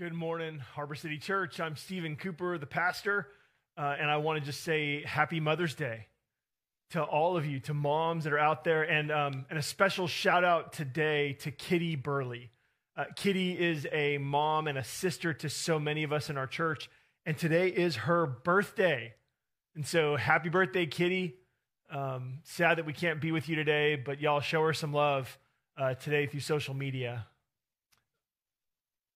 Good 0.00 0.14
morning, 0.14 0.60
Harbor 0.60 0.94
City 0.94 1.18
Church. 1.18 1.60
I'm 1.60 1.76
Stephen 1.76 2.16
Cooper, 2.16 2.56
the 2.56 2.64
pastor, 2.64 3.28
uh, 3.76 3.96
and 4.00 4.10
I 4.10 4.16
want 4.16 4.40
to 4.40 4.46
just 4.46 4.62
say 4.62 5.02
Happy 5.02 5.40
Mother's 5.40 5.74
Day 5.74 6.06
to 6.92 7.02
all 7.02 7.36
of 7.36 7.44
you, 7.44 7.60
to 7.60 7.74
moms 7.74 8.24
that 8.24 8.32
are 8.32 8.38
out 8.38 8.64
there, 8.64 8.82
and, 8.82 9.12
um, 9.12 9.44
and 9.50 9.58
a 9.58 9.62
special 9.62 10.08
shout 10.08 10.42
out 10.42 10.72
today 10.72 11.34
to 11.40 11.50
Kitty 11.50 11.96
Burley. 11.96 12.50
Uh, 12.96 13.04
Kitty 13.14 13.52
is 13.52 13.86
a 13.92 14.16
mom 14.16 14.68
and 14.68 14.78
a 14.78 14.84
sister 14.84 15.34
to 15.34 15.50
so 15.50 15.78
many 15.78 16.02
of 16.02 16.14
us 16.14 16.30
in 16.30 16.38
our 16.38 16.46
church, 16.46 16.88
and 17.26 17.36
today 17.36 17.68
is 17.68 17.96
her 17.96 18.24
birthday. 18.24 19.12
And 19.74 19.86
so, 19.86 20.16
happy 20.16 20.48
birthday, 20.48 20.86
Kitty. 20.86 21.36
Um, 21.90 22.38
sad 22.44 22.78
that 22.78 22.86
we 22.86 22.94
can't 22.94 23.20
be 23.20 23.32
with 23.32 23.50
you 23.50 23.56
today, 23.56 23.96
but 23.96 24.18
y'all 24.18 24.40
show 24.40 24.62
her 24.62 24.72
some 24.72 24.94
love 24.94 25.38
uh, 25.76 25.92
today 25.92 26.24
through 26.24 26.40
social 26.40 26.72
media. 26.72 27.26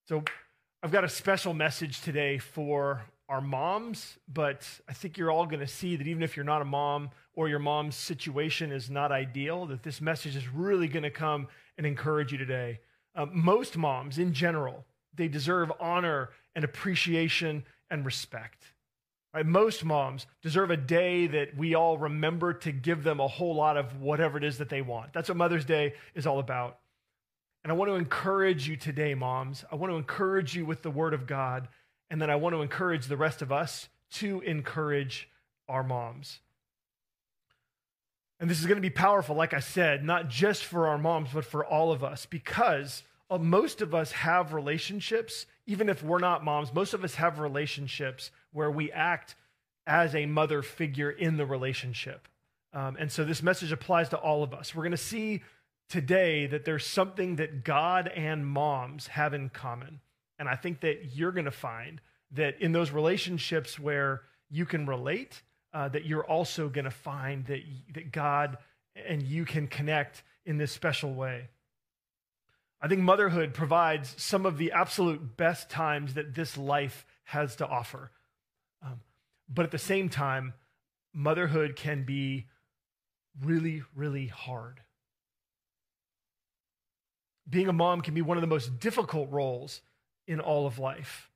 So, 0.08 0.22
I've 0.84 0.92
got 0.92 1.02
a 1.02 1.08
special 1.08 1.54
message 1.54 2.02
today 2.02 2.36
for 2.36 3.06
our 3.30 3.40
moms, 3.40 4.18
but 4.30 4.68
I 4.86 4.92
think 4.92 5.16
you're 5.16 5.30
all 5.30 5.46
going 5.46 5.60
to 5.60 5.66
see 5.66 5.96
that 5.96 6.06
even 6.06 6.22
if 6.22 6.36
you're 6.36 6.44
not 6.44 6.60
a 6.60 6.66
mom 6.66 7.08
or 7.32 7.48
your 7.48 7.58
mom's 7.58 7.96
situation 7.96 8.70
is 8.70 8.90
not 8.90 9.10
ideal, 9.10 9.64
that 9.64 9.82
this 9.82 10.02
message 10.02 10.36
is 10.36 10.46
really 10.46 10.86
going 10.86 11.04
to 11.04 11.10
come 11.10 11.48
and 11.78 11.86
encourage 11.86 12.32
you 12.32 12.36
today. 12.36 12.80
Uh, 13.16 13.24
most 13.32 13.78
moms, 13.78 14.18
in 14.18 14.34
general, 14.34 14.84
they 15.14 15.26
deserve 15.26 15.72
honor 15.80 16.28
and 16.54 16.66
appreciation 16.66 17.64
and 17.90 18.04
respect. 18.04 18.62
Right? 19.32 19.46
Most 19.46 19.86
moms 19.86 20.26
deserve 20.42 20.70
a 20.70 20.76
day 20.76 21.26
that 21.28 21.56
we 21.56 21.74
all 21.74 21.96
remember 21.96 22.52
to 22.52 22.72
give 22.72 23.04
them 23.04 23.20
a 23.20 23.26
whole 23.26 23.54
lot 23.54 23.78
of 23.78 24.02
whatever 24.02 24.36
it 24.36 24.44
is 24.44 24.58
that 24.58 24.68
they 24.68 24.82
want. 24.82 25.14
That's 25.14 25.30
what 25.30 25.38
Mother's 25.38 25.64
Day 25.64 25.94
is 26.14 26.26
all 26.26 26.40
about. 26.40 26.80
And 27.64 27.72
I 27.72 27.74
want 27.74 27.90
to 27.90 27.94
encourage 27.94 28.68
you 28.68 28.76
today, 28.76 29.14
moms. 29.14 29.64
I 29.72 29.74
want 29.74 29.90
to 29.90 29.96
encourage 29.96 30.54
you 30.54 30.66
with 30.66 30.82
the 30.82 30.90
word 30.90 31.14
of 31.14 31.26
God. 31.26 31.68
And 32.10 32.20
then 32.20 32.30
I 32.30 32.36
want 32.36 32.54
to 32.54 32.60
encourage 32.60 33.06
the 33.06 33.16
rest 33.16 33.40
of 33.40 33.50
us 33.50 33.88
to 34.12 34.42
encourage 34.42 35.30
our 35.66 35.82
moms. 35.82 36.40
And 38.38 38.50
this 38.50 38.60
is 38.60 38.66
going 38.66 38.76
to 38.76 38.82
be 38.82 38.90
powerful, 38.90 39.34
like 39.34 39.54
I 39.54 39.60
said, 39.60 40.04
not 40.04 40.28
just 40.28 40.64
for 40.64 40.88
our 40.88 40.98
moms, 40.98 41.30
but 41.32 41.46
for 41.46 41.64
all 41.64 41.90
of 41.90 42.04
us, 42.04 42.26
because 42.26 43.02
uh, 43.30 43.38
most 43.38 43.80
of 43.80 43.94
us 43.94 44.12
have 44.12 44.52
relationships, 44.52 45.46
even 45.66 45.88
if 45.88 46.02
we're 46.02 46.18
not 46.18 46.44
moms, 46.44 46.74
most 46.74 46.92
of 46.92 47.02
us 47.02 47.14
have 47.14 47.38
relationships 47.38 48.30
where 48.52 48.70
we 48.70 48.92
act 48.92 49.36
as 49.86 50.14
a 50.14 50.26
mother 50.26 50.60
figure 50.60 51.10
in 51.10 51.38
the 51.38 51.46
relationship. 51.46 52.28
Um, 52.74 52.96
and 52.98 53.10
so 53.10 53.24
this 53.24 53.42
message 53.42 53.72
applies 53.72 54.10
to 54.10 54.18
all 54.18 54.42
of 54.42 54.52
us. 54.52 54.74
We're 54.74 54.82
going 54.82 54.90
to 54.90 54.96
see 54.98 55.42
today 55.88 56.46
that 56.46 56.64
there's 56.64 56.86
something 56.86 57.36
that 57.36 57.64
God 57.64 58.08
and 58.08 58.46
moms 58.46 59.08
have 59.08 59.34
in 59.34 59.48
common. 59.48 60.00
And 60.38 60.48
I 60.48 60.56
think 60.56 60.80
that 60.80 61.14
you're 61.14 61.32
going 61.32 61.44
to 61.44 61.50
find 61.50 62.00
that 62.32 62.60
in 62.60 62.72
those 62.72 62.90
relationships 62.90 63.78
where 63.78 64.22
you 64.50 64.66
can 64.66 64.86
relate, 64.86 65.42
uh, 65.72 65.88
that 65.88 66.04
you're 66.04 66.24
also 66.24 66.68
going 66.68 66.84
to 66.84 66.90
find 66.90 67.46
that, 67.46 67.60
that 67.94 68.12
God 68.12 68.58
and 68.94 69.22
you 69.22 69.44
can 69.44 69.66
connect 69.66 70.22
in 70.44 70.58
this 70.58 70.72
special 70.72 71.14
way. 71.14 71.48
I 72.80 72.88
think 72.88 73.00
motherhood 73.00 73.54
provides 73.54 74.14
some 74.22 74.44
of 74.44 74.58
the 74.58 74.72
absolute 74.72 75.36
best 75.36 75.70
times 75.70 76.14
that 76.14 76.34
this 76.34 76.56
life 76.58 77.06
has 77.24 77.56
to 77.56 77.66
offer. 77.66 78.10
Um, 78.82 79.00
but 79.48 79.64
at 79.64 79.70
the 79.70 79.78
same 79.78 80.08
time, 80.08 80.52
motherhood 81.12 81.76
can 81.76 82.04
be 82.04 82.46
really, 83.42 83.82
really 83.94 84.26
hard 84.26 84.80
being 87.48 87.68
a 87.68 87.72
mom 87.72 88.00
can 88.00 88.14
be 88.14 88.22
one 88.22 88.36
of 88.36 88.40
the 88.40 88.46
most 88.46 88.78
difficult 88.78 89.30
roles 89.30 89.80
in 90.26 90.40
all 90.40 90.66
of 90.66 90.78
life. 90.78 91.30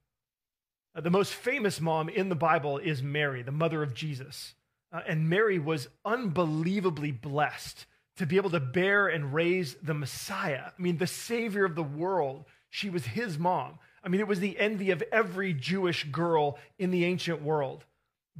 Uh, 0.94 1.00
the 1.00 1.10
most 1.10 1.32
famous 1.34 1.80
mom 1.80 2.08
in 2.08 2.28
the 2.28 2.34
Bible 2.34 2.78
is 2.78 3.02
Mary, 3.02 3.42
the 3.42 3.52
mother 3.52 3.82
of 3.82 3.94
Jesus. 3.94 4.54
Uh, 4.92 5.00
and 5.06 5.28
Mary 5.28 5.58
was 5.58 5.88
unbelievably 6.04 7.12
blessed 7.12 7.86
to 8.16 8.26
be 8.26 8.36
able 8.36 8.50
to 8.50 8.60
bear 8.60 9.06
and 9.06 9.32
raise 9.32 9.74
the 9.82 9.94
Messiah. 9.94 10.64
I 10.66 10.82
mean, 10.82 10.98
the 10.98 11.06
Savior 11.06 11.64
of 11.64 11.74
the 11.74 11.82
world. 11.82 12.44
She 12.70 12.90
was 12.90 13.04
his 13.04 13.38
mom. 13.38 13.78
I 14.02 14.08
mean, 14.08 14.20
it 14.20 14.28
was 14.28 14.40
the 14.40 14.58
envy 14.58 14.90
of 14.90 15.02
every 15.12 15.52
Jewish 15.52 16.04
girl 16.04 16.58
in 16.78 16.90
the 16.90 17.04
ancient 17.04 17.42
world. 17.42 17.84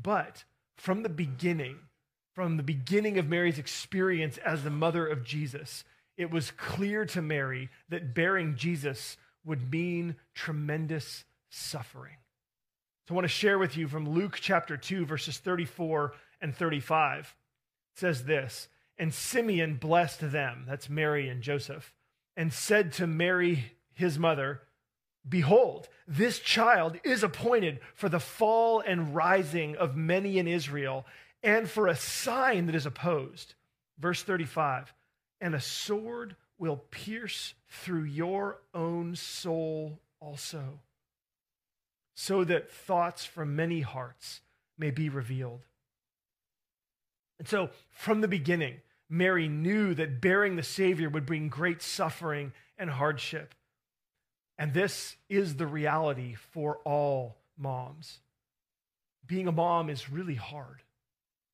But 0.01 0.45
from 0.77 1.03
the 1.03 1.09
beginning, 1.09 1.79
from 2.35 2.57
the 2.57 2.63
beginning 2.63 3.19
of 3.19 3.29
Mary's 3.29 3.59
experience 3.59 4.39
as 4.39 4.65
the 4.65 4.71
mother 4.71 5.07
of 5.07 5.25
Jesus, 5.25 5.85
it 6.19 6.33
was 6.33 6.51
clear 6.51 7.07
to 7.07 7.23
Mary 7.23 7.71
that 7.89 8.13
bearing 8.13 8.57
Jesus 8.57 9.17
would 9.45 9.71
mean 9.71 10.17
tremendous 10.35 11.25
suffering. 11.49 12.17
So 13.07 13.15
I 13.15 13.17
want 13.17 13.25
to 13.25 13.29
share 13.29 13.59
with 13.59 13.77
you 13.77 13.89
from 13.89 14.11
Luke 14.11 14.37
chapter 14.39 14.77
2, 14.77 15.07
verses 15.07 15.39
34 15.39 16.13
and 16.43 16.55
35. 16.55 17.35
It 17.95 18.01
says 18.01 18.25
this 18.25 18.69
And 18.99 19.15
Simeon 19.15 19.77
blessed 19.77 20.33
them, 20.33 20.65
that's 20.69 20.91
Mary 20.91 21.29
and 21.29 21.41
Joseph, 21.41 21.95
and 22.37 22.53
said 22.53 22.93
to 22.95 23.07
Mary, 23.07 23.73
his 23.95 24.19
mother, 24.19 24.63
Behold, 25.27 25.89
this 26.07 26.41
child 26.41 26.99
is 27.05 27.23
appointed 27.23 27.81
for 27.95 28.09
the 28.09 28.21
fall 28.21 28.81
and 28.81 29.15
rising 29.15 29.77
of 29.77 29.97
many 29.97 30.39
in 30.39 30.49
Israel, 30.49 31.07
and 31.43 31.69
for 31.71 31.87
a 31.87 31.97
sign 31.97 32.67
that 32.67 32.75
is 32.75 32.87
opposed. 32.87 33.55
Verse 33.99 34.23
35 34.23 34.93
and 35.41 35.55
a 35.55 35.61
sword 35.61 36.37
will 36.59 36.77
pierce 36.91 37.55
through 37.69 38.03
your 38.03 38.61
own 38.75 39.15
soul 39.15 40.01
also, 40.21 40.81
so 42.15 42.45
that 42.45 42.71
thoughts 42.71 43.25
from 43.25 43.55
many 43.55 43.81
hearts 43.81 44.41
may 44.77 44.91
be 44.91 45.09
revealed. 45.09 45.61
And 47.39 47.47
so, 47.47 47.71
from 47.91 48.21
the 48.21 48.29
beginning, 48.29 48.81
Mary 49.09 49.49
knew 49.49 49.95
that 49.95 50.21
bearing 50.21 50.57
the 50.57 50.63
Savior 50.63 51.09
would 51.09 51.25
bring 51.25 51.49
great 51.49 51.81
suffering 51.81 52.53
and 52.77 52.91
hardship. 52.91 53.55
And 54.59 54.75
this 54.75 55.17
is 55.29 55.55
the 55.55 55.67
reality 55.67 56.35
for 56.35 56.79
all 56.85 57.37
moms. 57.57 58.19
Being 59.25 59.47
a 59.47 59.53
mom 59.53 59.89
is 59.89 60.11
really 60.11 60.35
hard. 60.35 60.83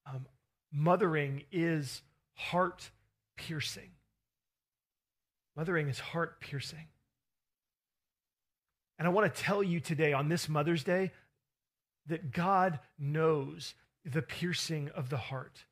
Um, 0.07 0.27
mothering 0.73 1.45
is 1.53 2.03
heart 2.35 2.91
piercing. 3.37 3.91
Mothering 5.57 5.89
is 5.89 5.99
heart 5.99 6.41
piercing. 6.41 6.87
And 8.99 9.07
I 9.07 9.11
want 9.11 9.33
to 9.33 9.43
tell 9.43 9.63
you 9.63 9.81
today 9.81 10.13
on 10.13 10.29
this 10.29 10.49
Mother's 10.49 10.85
Day 10.85 11.13
that 12.07 12.33
God 12.33 12.79
knows 12.99 13.75
the 14.05 14.23
piercing 14.23 14.91
of 14.95 15.09
the 15.09 15.17
heart. 15.17 15.65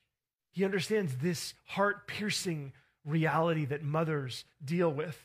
He 0.51 0.65
understands 0.65 1.17
this 1.17 1.55
heart 1.65 2.07
piercing 2.07 2.73
reality 3.05 3.65
that 3.67 3.83
mothers 3.83 4.45
deal 4.65 4.93
with. 4.93 5.19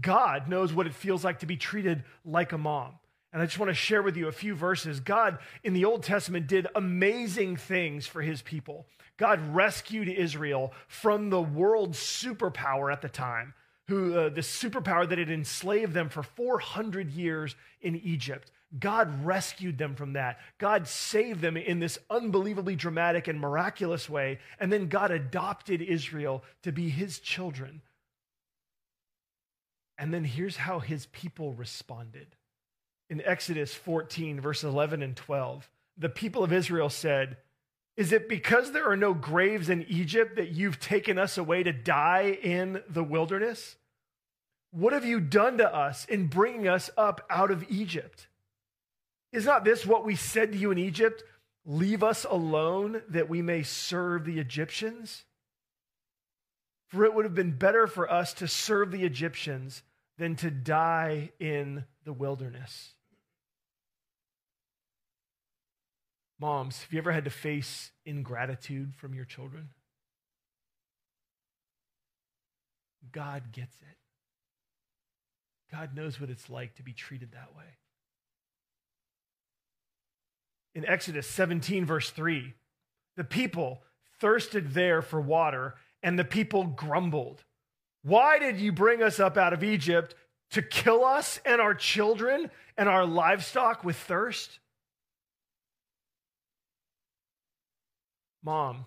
God 0.00 0.48
knows 0.48 0.72
what 0.72 0.86
it 0.86 0.94
feels 0.94 1.24
like 1.24 1.40
to 1.40 1.46
be 1.46 1.56
treated 1.56 2.04
like 2.24 2.52
a 2.52 2.58
mom. 2.58 2.94
And 3.36 3.42
I 3.42 3.44
just 3.44 3.58
want 3.58 3.68
to 3.68 3.74
share 3.74 4.00
with 4.00 4.16
you 4.16 4.28
a 4.28 4.32
few 4.32 4.54
verses. 4.54 4.98
God 4.98 5.36
in 5.62 5.74
the 5.74 5.84
Old 5.84 6.02
Testament 6.02 6.46
did 6.46 6.68
amazing 6.74 7.56
things 7.56 8.06
for 8.06 8.22
his 8.22 8.40
people. 8.40 8.86
God 9.18 9.54
rescued 9.54 10.08
Israel 10.08 10.72
from 10.88 11.28
the 11.28 11.42
world's 11.42 11.98
superpower 11.98 12.90
at 12.90 13.02
the 13.02 13.10
time, 13.10 13.52
who 13.88 14.18
uh, 14.18 14.28
the 14.30 14.40
superpower 14.40 15.06
that 15.06 15.18
had 15.18 15.30
enslaved 15.30 15.92
them 15.92 16.08
for 16.08 16.22
400 16.22 17.10
years 17.10 17.54
in 17.82 17.96
Egypt. 17.96 18.50
God 18.80 19.22
rescued 19.22 19.76
them 19.76 19.96
from 19.96 20.14
that. 20.14 20.38
God 20.56 20.88
saved 20.88 21.42
them 21.42 21.58
in 21.58 21.78
this 21.78 21.98
unbelievably 22.08 22.76
dramatic 22.76 23.28
and 23.28 23.38
miraculous 23.38 24.08
way. 24.08 24.38
And 24.58 24.72
then 24.72 24.88
God 24.88 25.10
adopted 25.10 25.82
Israel 25.82 26.42
to 26.62 26.72
be 26.72 26.88
his 26.88 27.18
children. 27.18 27.82
And 29.98 30.14
then 30.14 30.24
here's 30.24 30.56
how 30.56 30.78
his 30.78 31.04
people 31.12 31.52
responded. 31.52 32.35
In 33.08 33.22
Exodus 33.22 33.74
14, 33.74 34.40
verses 34.40 34.64
11 34.64 35.02
and 35.02 35.16
12, 35.16 35.68
the 35.96 36.08
people 36.08 36.42
of 36.42 36.52
Israel 36.52 36.90
said, 36.90 37.36
is 37.96 38.12
it 38.12 38.28
because 38.28 38.72
there 38.72 38.88
are 38.90 38.96
no 38.96 39.14
graves 39.14 39.70
in 39.70 39.86
Egypt 39.88 40.36
that 40.36 40.50
you've 40.50 40.78
taken 40.78 41.18
us 41.18 41.38
away 41.38 41.62
to 41.62 41.72
die 41.72 42.38
in 42.42 42.82
the 42.90 43.04
wilderness? 43.04 43.76
What 44.70 44.92
have 44.92 45.06
you 45.06 45.18
done 45.18 45.58
to 45.58 45.74
us 45.74 46.04
in 46.04 46.26
bringing 46.26 46.68
us 46.68 46.90
up 46.98 47.24
out 47.30 47.50
of 47.50 47.64
Egypt? 47.70 48.28
Is 49.32 49.46
not 49.46 49.64
this 49.64 49.86
what 49.86 50.04
we 50.04 50.14
said 50.14 50.52
to 50.52 50.58
you 50.58 50.70
in 50.70 50.78
Egypt? 50.78 51.24
Leave 51.64 52.02
us 52.02 52.26
alone 52.28 53.00
that 53.08 53.30
we 53.30 53.40
may 53.40 53.62
serve 53.62 54.26
the 54.26 54.38
Egyptians? 54.38 55.24
For 56.88 57.04
it 57.04 57.14
would 57.14 57.24
have 57.24 57.34
been 57.34 57.56
better 57.56 57.86
for 57.86 58.10
us 58.10 58.34
to 58.34 58.46
serve 58.46 58.90
the 58.90 59.04
Egyptians 59.04 59.82
than 60.18 60.36
to 60.36 60.50
die 60.50 61.30
in 61.40 61.84
the 62.04 62.12
wilderness. 62.12 62.92
Moms, 66.38 66.82
have 66.82 66.92
you 66.92 66.98
ever 66.98 67.12
had 67.12 67.24
to 67.24 67.30
face 67.30 67.92
ingratitude 68.04 68.94
from 68.94 69.14
your 69.14 69.24
children? 69.24 69.70
God 73.12 73.52
gets 73.52 73.76
it. 73.76 73.96
God 75.72 75.96
knows 75.96 76.20
what 76.20 76.30
it's 76.30 76.50
like 76.50 76.74
to 76.74 76.82
be 76.82 76.92
treated 76.92 77.32
that 77.32 77.56
way. 77.56 77.76
in 80.76 80.84
Exodus 80.84 81.26
17, 81.26 81.86
verse 81.86 82.10
3. 82.10 82.52
The 83.16 83.24
people 83.24 83.82
thirsted 84.20 84.74
there 84.74 85.00
for 85.00 85.18
water, 85.18 85.74
and 86.02 86.18
the 86.18 86.24
people 86.24 86.64
grumbled. 86.64 87.42
Why 88.02 88.38
did 88.38 88.60
you 88.60 88.72
bring 88.72 89.02
us 89.02 89.18
up 89.18 89.38
out 89.38 89.54
of 89.54 89.64
Egypt 89.64 90.14
to 90.50 90.60
kill 90.60 91.02
us 91.02 91.40
and 91.46 91.62
our 91.62 91.74
children 91.74 92.50
and 92.76 92.90
our 92.90 93.06
livestock 93.06 93.84
with 93.84 93.96
thirst? 93.96 94.58
Mom, 98.46 98.86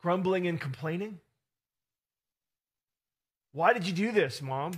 grumbling 0.00 0.46
and 0.46 0.60
complaining? 0.60 1.18
Why 3.50 3.72
did 3.72 3.84
you 3.84 3.92
do 3.92 4.12
this, 4.12 4.40
mom? 4.40 4.74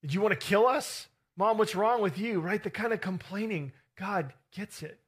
Did 0.00 0.14
you 0.14 0.22
want 0.22 0.32
to 0.32 0.46
kill 0.46 0.66
us? 0.66 1.08
Mom, 1.36 1.58
what's 1.58 1.74
wrong 1.74 2.00
with 2.00 2.16
you? 2.16 2.40
Right? 2.40 2.62
The 2.62 2.70
kind 2.70 2.94
of 2.94 3.02
complaining. 3.02 3.72
God 3.98 4.32
gets 4.56 4.82
it. 4.82 4.98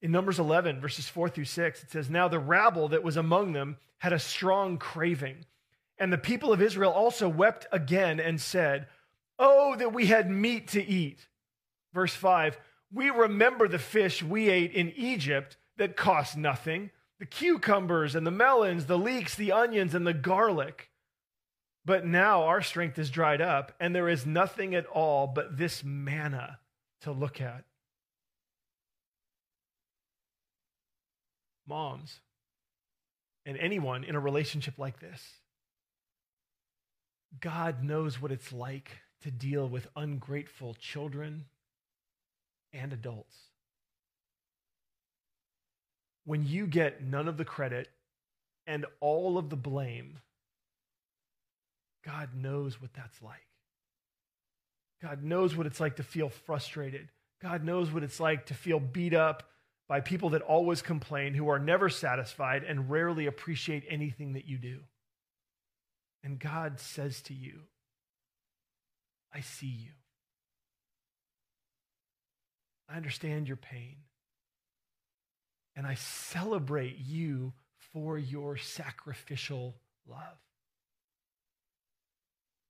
In 0.00 0.10
Numbers 0.10 0.38
11, 0.38 0.80
verses 0.80 1.06
4 1.06 1.28
through 1.28 1.44
6, 1.44 1.82
it 1.82 1.90
says, 1.90 2.08
Now 2.08 2.28
the 2.28 2.38
rabble 2.38 2.88
that 2.88 3.04
was 3.04 3.18
among 3.18 3.52
them 3.52 3.76
had 3.98 4.14
a 4.14 4.18
strong 4.18 4.78
craving. 4.78 5.44
And 5.98 6.10
the 6.10 6.16
people 6.16 6.50
of 6.50 6.62
Israel 6.62 6.92
also 6.92 7.28
wept 7.28 7.66
again 7.70 8.20
and 8.20 8.40
said, 8.40 8.86
Oh, 9.38 9.76
that 9.76 9.92
we 9.92 10.06
had 10.06 10.30
meat 10.30 10.68
to 10.68 10.82
eat. 10.82 11.26
Verse 11.92 12.14
5 12.14 12.58
We 12.92 13.10
remember 13.10 13.68
the 13.68 13.78
fish 13.78 14.22
we 14.22 14.48
ate 14.48 14.72
in 14.72 14.92
Egypt 14.96 15.56
that 15.76 15.96
cost 15.96 16.36
nothing 16.36 16.90
the 17.18 17.26
cucumbers 17.26 18.14
and 18.14 18.26
the 18.26 18.30
melons, 18.30 18.86
the 18.86 18.98
leeks, 18.98 19.34
the 19.34 19.52
onions, 19.52 19.94
and 19.94 20.06
the 20.06 20.14
garlic. 20.14 20.90
But 21.84 22.04
now 22.04 22.44
our 22.44 22.62
strength 22.62 22.98
is 22.98 23.10
dried 23.10 23.40
up, 23.40 23.72
and 23.80 23.94
there 23.94 24.08
is 24.08 24.26
nothing 24.26 24.74
at 24.74 24.86
all 24.86 25.26
but 25.26 25.56
this 25.56 25.82
manna 25.84 26.58
to 27.02 27.12
look 27.12 27.40
at. 27.40 27.64
Moms, 31.66 32.20
and 33.44 33.56
anyone 33.56 34.04
in 34.04 34.14
a 34.14 34.20
relationship 34.20 34.78
like 34.78 35.00
this, 35.00 35.22
God 37.40 37.82
knows 37.82 38.20
what 38.20 38.30
it's 38.30 38.52
like 38.52 38.90
to 39.22 39.30
deal 39.30 39.68
with 39.68 39.88
ungrateful 39.96 40.74
children 40.74 41.46
and 42.76 42.92
adults. 42.92 43.36
When 46.24 46.44
you 46.46 46.66
get 46.66 47.02
none 47.02 47.28
of 47.28 47.36
the 47.36 47.44
credit 47.44 47.88
and 48.66 48.84
all 49.00 49.38
of 49.38 49.48
the 49.48 49.56
blame, 49.56 50.18
God 52.04 52.30
knows 52.34 52.80
what 52.80 52.92
that's 52.94 53.22
like. 53.22 53.40
God 55.02 55.22
knows 55.22 55.56
what 55.56 55.66
it's 55.66 55.80
like 55.80 55.96
to 55.96 56.02
feel 56.02 56.28
frustrated. 56.28 57.08
God 57.42 57.64
knows 57.64 57.92
what 57.92 58.02
it's 58.02 58.18
like 58.18 58.46
to 58.46 58.54
feel 58.54 58.80
beat 58.80 59.14
up 59.14 59.44
by 59.88 60.00
people 60.00 60.30
that 60.30 60.42
always 60.42 60.82
complain, 60.82 61.34
who 61.34 61.48
are 61.48 61.60
never 61.60 61.88
satisfied 61.88 62.64
and 62.64 62.90
rarely 62.90 63.26
appreciate 63.26 63.84
anything 63.88 64.32
that 64.32 64.46
you 64.46 64.58
do. 64.58 64.80
And 66.24 66.40
God 66.40 66.80
says 66.80 67.20
to 67.22 67.34
you, 67.34 67.60
I 69.32 69.40
see 69.40 69.66
you. 69.66 69.90
I 72.88 72.96
understand 72.96 73.48
your 73.48 73.56
pain. 73.56 73.96
And 75.74 75.86
I 75.86 75.94
celebrate 75.94 76.98
you 76.98 77.52
for 77.92 78.18
your 78.18 78.56
sacrificial 78.56 79.76
love. 80.08 80.38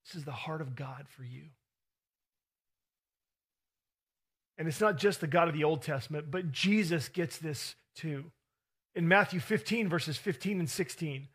This 0.05 0.15
is 0.15 0.25
the 0.25 0.31
heart 0.31 0.61
of 0.61 0.75
God 0.75 1.05
for 1.09 1.23
you. 1.23 1.43
And 4.57 4.67
it's 4.67 4.81
not 4.81 4.97
just 4.97 5.21
the 5.21 5.27
God 5.27 5.47
of 5.47 5.53
the 5.53 5.63
Old 5.63 5.81
Testament, 5.83 6.31
but 6.31 6.51
Jesus 6.51 7.09
gets 7.09 7.37
this 7.37 7.75
too. 7.95 8.31
In 8.95 9.07
Matthew 9.07 9.39
15, 9.39 9.87
verses 9.87 10.17
15 10.17 10.59
and 10.59 10.69
16, 10.69 11.21
it 11.21 11.27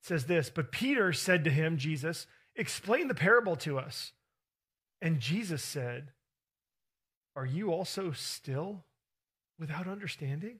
says 0.00 0.24
this 0.24 0.48
But 0.48 0.72
Peter 0.72 1.12
said 1.12 1.44
to 1.44 1.50
him, 1.50 1.76
Jesus, 1.76 2.26
explain 2.56 3.08
the 3.08 3.14
parable 3.14 3.56
to 3.56 3.78
us. 3.78 4.12
And 5.02 5.20
Jesus 5.20 5.62
said, 5.62 6.12
Are 7.38 7.46
you 7.46 7.72
also 7.72 8.10
still 8.10 8.82
without 9.60 9.86
understanding? 9.86 10.58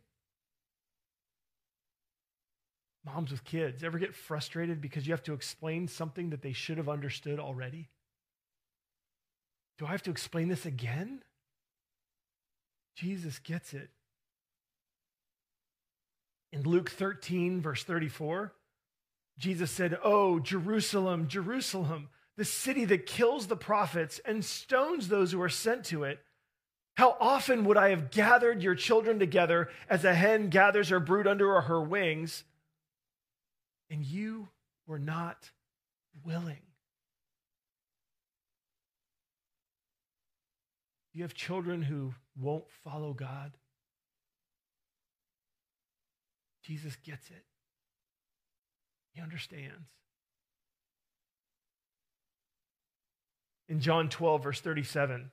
Moms 3.04 3.32
with 3.32 3.42
kids, 3.42 3.82
ever 3.82 3.98
get 3.98 4.14
frustrated 4.14 4.80
because 4.80 5.04
you 5.04 5.12
have 5.12 5.24
to 5.24 5.32
explain 5.32 5.88
something 5.88 6.30
that 6.30 6.40
they 6.40 6.52
should 6.52 6.76
have 6.76 6.88
understood 6.88 7.40
already? 7.40 7.88
Do 9.76 9.86
I 9.86 9.90
have 9.90 10.04
to 10.04 10.12
explain 10.12 10.46
this 10.46 10.66
again? 10.66 11.24
Jesus 12.94 13.40
gets 13.40 13.74
it. 13.74 13.90
In 16.52 16.62
Luke 16.62 16.90
13, 16.90 17.60
verse 17.60 17.82
34, 17.82 18.52
Jesus 19.36 19.72
said, 19.72 19.98
Oh, 20.04 20.38
Jerusalem, 20.38 21.26
Jerusalem, 21.26 22.08
the 22.36 22.44
city 22.44 22.84
that 22.84 23.06
kills 23.06 23.48
the 23.48 23.56
prophets 23.56 24.20
and 24.24 24.44
stones 24.44 25.08
those 25.08 25.32
who 25.32 25.42
are 25.42 25.48
sent 25.48 25.82
to 25.86 26.04
it. 26.04 26.20
How 26.98 27.16
often 27.20 27.62
would 27.66 27.76
I 27.76 27.90
have 27.90 28.10
gathered 28.10 28.60
your 28.60 28.74
children 28.74 29.20
together 29.20 29.68
as 29.88 30.04
a 30.04 30.12
hen 30.12 30.48
gathers 30.48 30.88
her 30.88 30.98
brood 30.98 31.28
under 31.28 31.60
her 31.60 31.80
wings, 31.80 32.42
and 33.88 34.04
you 34.04 34.48
were 34.84 34.98
not 34.98 35.52
willing? 36.24 36.58
You 41.14 41.22
have 41.22 41.34
children 41.34 41.82
who 41.82 42.14
won't 42.36 42.68
follow 42.82 43.12
God. 43.12 43.52
Jesus 46.64 46.96
gets 47.04 47.30
it. 47.30 47.44
He 49.12 49.20
understands. 49.20 49.86
In 53.68 53.78
John 53.78 54.08
12, 54.08 54.42
verse 54.42 54.60
37, 54.60 55.30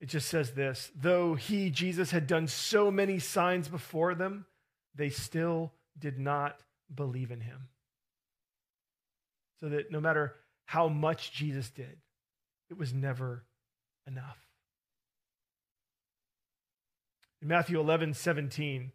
it 0.00 0.06
just 0.06 0.28
says 0.28 0.52
this 0.52 0.90
Though 0.94 1.34
he, 1.34 1.70
Jesus, 1.70 2.10
had 2.10 2.26
done 2.26 2.48
so 2.48 2.90
many 2.90 3.18
signs 3.18 3.68
before 3.68 4.14
them, 4.14 4.46
they 4.94 5.10
still 5.10 5.72
did 5.98 6.18
not 6.18 6.60
believe 6.94 7.30
in 7.30 7.40
him. 7.40 7.68
So 9.60 9.68
that 9.70 9.90
no 9.90 10.00
matter 10.00 10.34
how 10.66 10.88
much 10.88 11.32
Jesus 11.32 11.70
did, 11.70 11.96
it 12.70 12.76
was 12.76 12.92
never 12.92 13.44
enough. 14.06 14.38
In 17.40 17.48
Matthew 17.48 17.78
11, 17.80 18.14
17, 18.14 18.92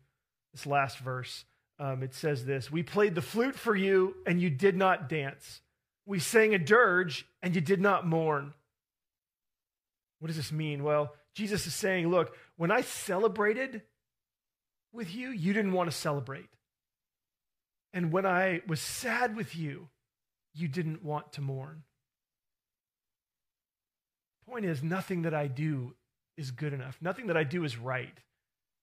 this 0.53 0.65
last 0.65 0.99
verse, 0.99 1.45
um, 1.79 2.03
it 2.03 2.13
says 2.13 2.45
this 2.45 2.71
We 2.71 2.83
played 2.83 3.15
the 3.15 3.21
flute 3.21 3.55
for 3.55 3.75
you, 3.75 4.15
and 4.27 4.39
you 4.39 4.49
did 4.49 4.75
not 4.75 5.09
dance. 5.09 5.61
We 6.05 6.19
sang 6.19 6.53
a 6.53 6.59
dirge, 6.59 7.25
and 7.41 7.55
you 7.55 7.61
did 7.61 7.81
not 7.81 8.05
mourn. 8.05 8.53
What 10.21 10.27
does 10.27 10.37
this 10.37 10.51
mean? 10.51 10.83
Well, 10.83 11.15
Jesus 11.33 11.65
is 11.65 11.73
saying, 11.73 12.07
Look, 12.07 12.35
when 12.55 12.69
I 12.69 12.81
celebrated 12.81 13.81
with 14.93 15.13
you, 15.15 15.31
you 15.31 15.51
didn't 15.51 15.73
want 15.73 15.89
to 15.89 15.97
celebrate. 15.97 16.45
And 17.91 18.11
when 18.11 18.27
I 18.27 18.61
was 18.67 18.79
sad 18.79 19.35
with 19.35 19.55
you, 19.55 19.89
you 20.53 20.67
didn't 20.67 21.03
want 21.03 21.33
to 21.33 21.41
mourn. 21.41 21.81
Point 24.47 24.65
is, 24.65 24.83
nothing 24.83 25.23
that 25.23 25.33
I 25.33 25.47
do 25.47 25.95
is 26.37 26.51
good 26.51 26.71
enough. 26.71 26.99
Nothing 27.01 27.25
that 27.27 27.37
I 27.37 27.43
do 27.43 27.63
is 27.63 27.75
right. 27.75 28.15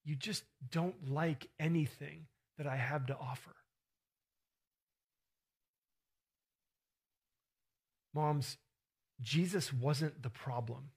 You 0.05 0.17
just 0.17 0.43
don't 0.73 1.09
like 1.09 1.47
anything 1.61 2.27
that 2.57 2.67
I 2.67 2.75
have 2.75 3.07
to 3.07 3.17
offer. 3.17 3.55
Moms, 8.13 8.57
Jesus 9.21 9.73
wasn't 9.73 10.21
the 10.21 10.31
problem. 10.31 10.91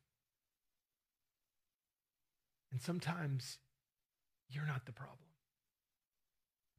And 2.72 2.82
sometimes 2.82 3.58
you're 4.50 4.66
not 4.66 4.86
the 4.86 4.92
problem. 4.92 5.18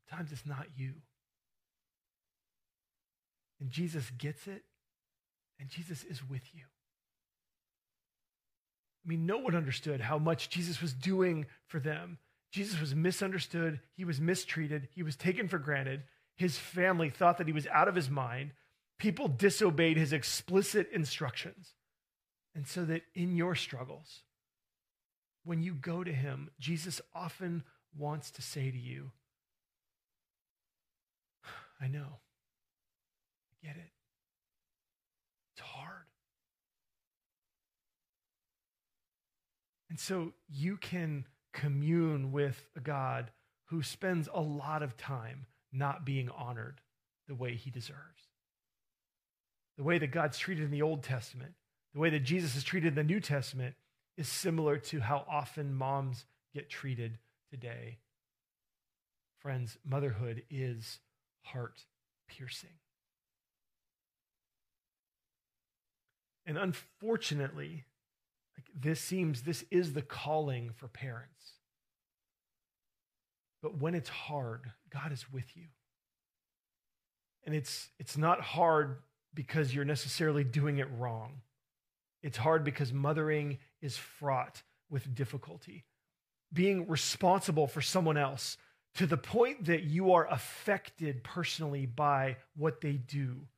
Sometimes 0.08 0.32
it's 0.32 0.46
not 0.46 0.66
you. 0.76 0.94
And 3.60 3.70
Jesus 3.70 4.10
gets 4.18 4.46
it, 4.46 4.62
and 5.60 5.68
Jesus 5.68 6.02
is 6.04 6.28
with 6.28 6.42
you. 6.52 6.62
I 9.04 9.08
mean, 9.08 9.26
no 9.26 9.38
one 9.38 9.54
understood 9.54 10.00
how 10.00 10.18
much 10.18 10.48
Jesus 10.48 10.80
was 10.80 10.92
doing 10.92 11.46
for 11.66 11.80
them. 11.80 12.18
Jesus 12.50 12.80
was 12.80 12.94
misunderstood. 12.94 13.80
He 13.94 14.04
was 14.04 14.20
mistreated. 14.20 14.88
He 14.94 15.02
was 15.02 15.16
taken 15.16 15.48
for 15.48 15.58
granted. 15.58 16.02
His 16.36 16.58
family 16.58 17.10
thought 17.10 17.38
that 17.38 17.46
he 17.46 17.52
was 17.52 17.66
out 17.68 17.88
of 17.88 17.94
his 17.94 18.10
mind. 18.10 18.52
People 18.98 19.28
disobeyed 19.28 19.96
his 19.96 20.12
explicit 20.12 20.88
instructions. 20.92 21.74
And 22.54 22.66
so 22.66 22.84
that 22.84 23.02
in 23.14 23.36
your 23.36 23.54
struggles, 23.54 24.22
when 25.44 25.62
you 25.62 25.74
go 25.74 26.04
to 26.04 26.12
him, 26.12 26.50
Jesus 26.58 27.00
often 27.14 27.64
wants 27.96 28.30
to 28.32 28.42
say 28.42 28.70
to 28.70 28.78
you, 28.78 29.10
I 31.80 31.88
know. 31.88 32.20
I 33.50 33.66
get 33.66 33.76
it. 33.76 33.90
It's 35.52 35.62
hard. 35.62 36.06
And 39.90 39.98
so 39.98 40.32
you 40.48 40.76
can 40.76 41.26
commune 41.52 42.32
with 42.32 42.68
a 42.76 42.80
God 42.80 43.30
who 43.66 43.82
spends 43.82 44.28
a 44.32 44.40
lot 44.40 44.82
of 44.82 44.96
time 44.96 45.46
not 45.72 46.06
being 46.06 46.28
honored 46.30 46.80
the 47.26 47.34
way 47.34 47.54
he 47.56 47.70
deserves. 47.70 47.98
The 49.76 49.82
way 49.82 49.98
that 49.98 50.12
God's 50.12 50.38
treated 50.38 50.64
in 50.64 50.70
the 50.70 50.82
Old 50.82 51.02
Testament, 51.02 51.54
the 51.94 52.00
way 52.00 52.10
that 52.10 52.20
Jesus 52.20 52.54
is 52.54 52.62
treated 52.62 52.88
in 52.88 52.94
the 52.94 53.02
New 53.02 53.20
Testament, 53.20 53.74
is 54.16 54.28
similar 54.28 54.78
to 54.78 55.00
how 55.00 55.24
often 55.28 55.74
moms 55.74 56.24
get 56.54 56.68
treated 56.68 57.18
today. 57.50 57.98
Friends, 59.38 59.78
motherhood 59.84 60.42
is 60.50 61.00
heart 61.42 61.84
piercing. 62.28 62.70
And 66.46 66.58
unfortunately, 66.58 67.84
this 68.74 69.00
seems 69.00 69.42
this 69.42 69.64
is 69.70 69.92
the 69.92 70.02
calling 70.02 70.70
for 70.74 70.88
parents. 70.88 71.52
But 73.62 73.78
when 73.78 73.94
it's 73.94 74.08
hard, 74.08 74.72
God 74.90 75.12
is 75.12 75.32
with 75.32 75.56
you. 75.56 75.66
And 77.44 77.54
it's 77.54 77.88
it's 77.98 78.16
not 78.16 78.40
hard 78.40 78.98
because 79.34 79.74
you're 79.74 79.84
necessarily 79.84 80.44
doing 80.44 80.78
it 80.78 80.88
wrong. 80.98 81.40
It's 82.22 82.36
hard 82.36 82.64
because 82.64 82.92
mothering 82.92 83.58
is 83.82 83.96
fraught 83.96 84.62
with 84.88 85.14
difficulty. 85.14 85.84
Being 86.52 86.88
responsible 86.88 87.66
for 87.66 87.82
someone 87.82 88.16
else 88.16 88.56
to 88.94 89.06
the 89.06 89.16
point 89.16 89.66
that 89.66 89.84
you 89.84 90.12
are 90.12 90.26
affected 90.30 91.24
personally 91.24 91.86
by 91.86 92.36
what 92.56 92.80
they 92.80 92.92
do. 92.92 93.48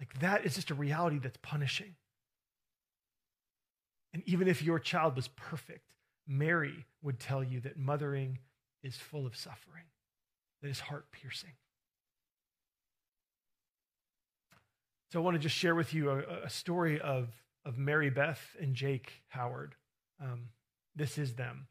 Like 0.00 0.18
that 0.20 0.44
is 0.44 0.54
just 0.54 0.70
a 0.70 0.74
reality 0.74 1.18
that's 1.18 1.38
punishing. 1.42 1.94
And 4.12 4.22
even 4.26 4.48
if 4.48 4.62
your 4.62 4.78
child 4.78 5.16
was 5.16 5.28
perfect, 5.28 5.92
Mary 6.26 6.86
would 7.02 7.18
tell 7.18 7.44
you 7.44 7.60
that 7.60 7.78
mothering 7.78 8.38
is 8.82 8.96
full 8.96 9.26
of 9.26 9.36
suffering, 9.36 9.84
that 10.62 10.68
is 10.68 10.80
heart 10.80 11.06
piercing. 11.10 11.52
So 15.12 15.20
I 15.20 15.22
want 15.22 15.34
to 15.34 15.40
just 15.40 15.54
share 15.54 15.74
with 15.74 15.94
you 15.94 16.10
a, 16.10 16.44
a 16.44 16.50
story 16.50 17.00
of, 17.00 17.28
of 17.64 17.78
Mary 17.78 18.10
Beth 18.10 18.56
and 18.60 18.74
Jake 18.74 19.22
Howard. 19.28 19.74
Um, 20.20 20.48
this 20.94 21.18
is 21.18 21.34
them. 21.34 21.66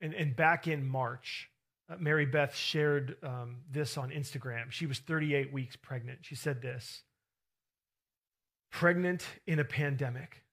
And, 0.00 0.14
and 0.14 0.34
back 0.34 0.66
in 0.66 0.86
March, 0.86 1.50
uh, 1.88 1.96
Mary 1.98 2.26
Beth 2.26 2.54
shared 2.54 3.16
um, 3.22 3.58
this 3.70 3.96
on 3.96 4.10
Instagram. 4.10 4.70
She 4.70 4.86
was 4.86 4.98
38 4.98 5.52
weeks 5.52 5.76
pregnant. 5.76 6.20
She 6.22 6.34
said 6.34 6.62
this 6.62 7.02
Pregnant 8.70 9.24
in 9.46 9.58
a 9.58 9.64
pandemic. 9.64 10.44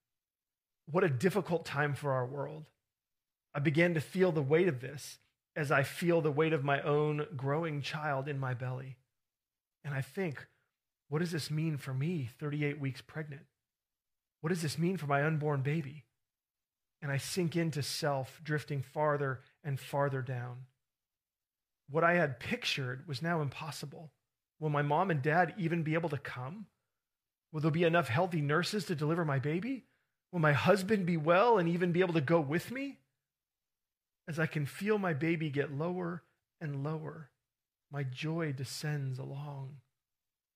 What 0.92 1.04
a 1.04 1.10
difficult 1.10 1.66
time 1.66 1.94
for 1.94 2.12
our 2.12 2.26
world. 2.26 2.66
I 3.54 3.60
began 3.60 3.94
to 3.94 4.02
feel 4.02 4.32
the 4.32 4.42
weight 4.42 4.68
of 4.68 4.82
this 4.82 5.20
as 5.56 5.72
I 5.72 5.84
feel 5.84 6.22
the 6.22 6.32
weight 6.32 6.54
of 6.54 6.64
my 6.64 6.82
own 6.82 7.26
growing 7.36 7.82
child 7.82 8.28
in 8.28 8.40
my 8.40 8.54
belly. 8.54 8.98
And 9.84 9.94
I 9.94 10.02
think, 10.02 10.46
what 11.10 11.20
does 11.20 11.32
this 11.32 11.50
mean 11.52 11.78
for 11.78 11.94
me, 11.94 12.30
38 12.40 12.80
weeks 12.80 13.02
pregnant? 13.02 13.42
What 14.42 14.50
does 14.50 14.62
this 14.62 14.78
mean 14.78 14.98
for 14.98 15.08
my 15.08 15.24
unborn 15.24 15.62
baby? 15.62 16.06
And 17.02 17.12
I 17.12 17.18
sink 17.18 17.56
into 17.56 17.82
self, 17.82 18.40
drifting 18.44 18.84
farther 18.84 19.42
and 19.64 19.80
farther 19.80 20.22
down. 20.22 20.66
What 21.90 22.04
I 22.04 22.14
had 22.14 22.40
pictured 22.40 23.08
was 23.08 23.22
now 23.22 23.42
impossible. 23.42 24.12
Will 24.60 24.70
my 24.70 24.84
mom 24.84 25.10
and 25.10 25.22
dad 25.22 25.56
even 25.58 25.82
be 25.82 25.96
able 25.96 26.10
to 26.10 26.18
come? 26.18 26.68
Will 27.52 27.62
there 27.62 27.72
be 27.72 27.84
enough 27.84 28.08
healthy 28.08 28.42
nurses 28.42 28.86
to 28.86 28.96
deliver 28.96 29.26
my 29.26 29.40
baby? 29.40 29.86
Will 30.32 30.40
my 30.40 30.54
husband 30.54 31.08
be 31.08 31.18
well 31.18 31.58
and 31.58 31.68
even 31.68 31.92
be 31.92 32.02
able 32.02 32.14
to 32.14 32.22
go 32.22 32.40
with 32.40 32.70
me? 32.70 33.00
As 34.28 34.38
I 34.38 34.46
can 34.46 34.68
feel 34.68 35.00
my 35.00 35.14
baby 35.14 35.50
get 35.50 35.74
lower 35.74 36.22
and 36.62 36.84
lower, 36.84 37.32
my 37.92 38.04
joy 38.04 38.52
descends 38.52 39.18
along 39.18 39.78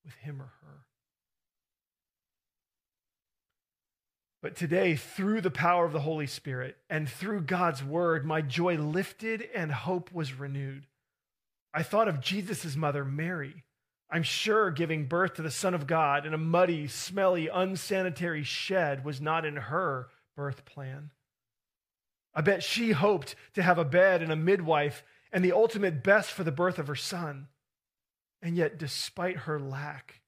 with 0.03 0.13
him 0.15 0.41
or 0.41 0.51
her. 0.61 0.85
But 4.41 4.57
today, 4.57 4.97
through 4.97 5.39
the 5.39 5.49
power 5.49 5.85
of 5.85 5.93
the 5.93 6.01
Holy 6.01 6.27
Spirit 6.27 6.75
and 6.89 7.07
through 7.07 7.41
God's 7.43 7.81
word, 7.81 8.25
my 8.25 8.41
joy 8.41 8.75
lifted 8.75 9.47
and 9.55 9.71
hope 9.71 10.11
was 10.11 10.33
renewed. 10.33 10.85
I 11.73 11.81
thought 11.81 12.09
of 12.09 12.19
Jesus' 12.19 12.75
mother, 12.75 13.05
Mary. 13.05 13.63
I'm 14.09 14.23
sure 14.23 14.69
giving 14.69 15.07
birth 15.07 15.35
to 15.35 15.41
the 15.41 15.49
Son 15.49 15.73
of 15.73 15.87
God 15.87 16.25
in 16.25 16.33
a 16.33 16.37
muddy, 16.37 16.87
smelly, 16.87 17.47
unsanitary 17.47 18.43
shed 18.43 19.05
was 19.05 19.21
not 19.21 19.45
in 19.45 19.55
her 19.55 20.09
birth 20.35 20.65
plan. 20.65 21.11
I 22.35 22.41
bet 22.41 22.63
she 22.63 22.91
hoped 22.91 23.35
to 23.53 23.63
have 23.63 23.77
a 23.77 23.85
bed 23.85 24.21
and 24.21 24.31
a 24.31 24.35
midwife 24.35 25.03
and 25.31 25.43
the 25.43 25.53
ultimate 25.53 26.03
best 26.03 26.31
for 26.31 26.43
the 26.43 26.51
birth 26.51 26.79
of 26.79 26.87
her 26.87 26.95
son. 26.95 27.47
And 28.43 28.57
yet, 28.57 28.77
despite 28.77 29.37
her 29.37 29.57
lack, 29.57 30.21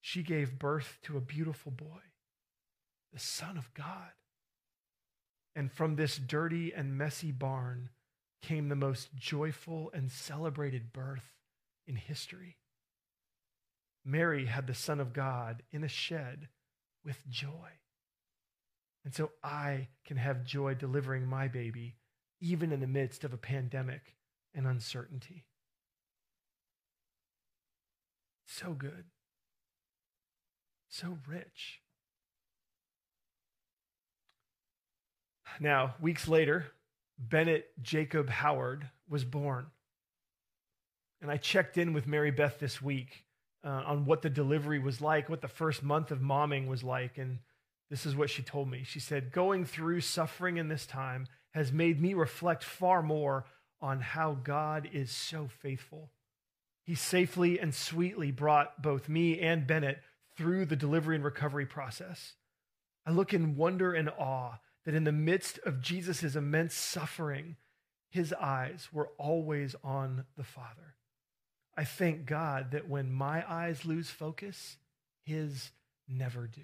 she 0.00 0.24
gave 0.24 0.58
birth 0.58 0.98
to 1.04 1.16
a 1.16 1.22
beautiful 1.22 1.70
boy 1.72 2.00
the 3.12 3.20
Son 3.20 3.56
of 3.56 3.72
God. 3.74 4.10
And 5.54 5.70
from 5.70 5.94
this 5.94 6.16
dirty 6.16 6.74
and 6.74 6.98
messy 6.98 7.30
barn 7.30 7.90
came 8.42 8.68
the 8.68 8.74
most 8.74 9.14
joyful 9.14 9.88
and 9.94 10.10
celebrated 10.10 10.92
birth 10.92 11.32
in 11.86 11.94
history. 11.94 12.58
Mary 14.04 14.46
had 14.46 14.66
the 14.66 14.74
Son 14.74 14.98
of 14.98 15.12
God 15.12 15.62
in 15.70 15.84
a 15.84 15.88
shed 15.88 16.48
with 17.04 17.24
joy. 17.28 17.70
And 19.04 19.14
so 19.14 19.30
I 19.44 19.90
can 20.04 20.16
have 20.16 20.44
joy 20.44 20.74
delivering 20.74 21.24
my 21.24 21.46
baby, 21.46 21.98
even 22.40 22.72
in 22.72 22.80
the 22.80 22.88
midst 22.88 23.22
of 23.22 23.32
a 23.32 23.38
pandemic 23.38 24.16
and 24.52 24.66
uncertainty. 24.66 25.44
So 28.46 28.72
good. 28.72 29.04
So 30.88 31.18
rich. 31.26 31.80
Now, 35.60 35.94
weeks 36.00 36.28
later, 36.28 36.66
Bennett 37.18 37.70
Jacob 37.82 38.28
Howard 38.28 38.88
was 39.08 39.24
born. 39.24 39.66
And 41.20 41.30
I 41.30 41.36
checked 41.36 41.78
in 41.78 41.92
with 41.92 42.06
Mary 42.06 42.30
Beth 42.30 42.58
this 42.58 42.82
week 42.82 43.24
uh, 43.64 43.82
on 43.86 44.04
what 44.04 44.22
the 44.22 44.30
delivery 44.30 44.78
was 44.78 45.00
like, 45.00 45.28
what 45.28 45.40
the 45.40 45.48
first 45.48 45.82
month 45.82 46.10
of 46.10 46.20
momming 46.20 46.66
was 46.66 46.82
like. 46.82 47.18
And 47.18 47.38
this 47.88 48.04
is 48.04 48.14
what 48.14 48.30
she 48.30 48.42
told 48.42 48.70
me. 48.70 48.82
She 48.84 49.00
said, 49.00 49.32
Going 49.32 49.64
through 49.64 50.02
suffering 50.02 50.58
in 50.58 50.68
this 50.68 50.86
time 50.86 51.26
has 51.52 51.72
made 51.72 52.00
me 52.00 52.14
reflect 52.14 52.62
far 52.64 53.02
more 53.02 53.46
on 53.80 54.00
how 54.00 54.36
God 54.42 54.88
is 54.92 55.10
so 55.10 55.48
faithful. 55.60 56.10
He 56.84 56.94
safely 56.94 57.58
and 57.58 57.74
sweetly 57.74 58.30
brought 58.30 58.82
both 58.82 59.08
me 59.08 59.40
and 59.40 59.66
Bennett 59.66 60.00
through 60.36 60.66
the 60.66 60.76
delivery 60.76 61.16
and 61.16 61.24
recovery 61.24 61.66
process. 61.66 62.34
I 63.06 63.10
look 63.10 63.32
in 63.32 63.56
wonder 63.56 63.92
and 63.94 64.10
awe 64.10 64.58
that 64.84 64.94
in 64.94 65.04
the 65.04 65.12
midst 65.12 65.58
of 65.60 65.80
Jesus' 65.80 66.36
immense 66.36 66.74
suffering, 66.74 67.56
his 68.10 68.32
eyes 68.34 68.88
were 68.92 69.10
always 69.18 69.74
on 69.82 70.24
the 70.36 70.44
Father. 70.44 70.94
I 71.76 71.84
thank 71.84 72.26
God 72.26 72.70
that 72.70 72.88
when 72.88 73.10
my 73.10 73.44
eyes 73.50 73.84
lose 73.84 74.10
focus, 74.10 74.76
his 75.22 75.70
never 76.06 76.46
do. 76.46 76.60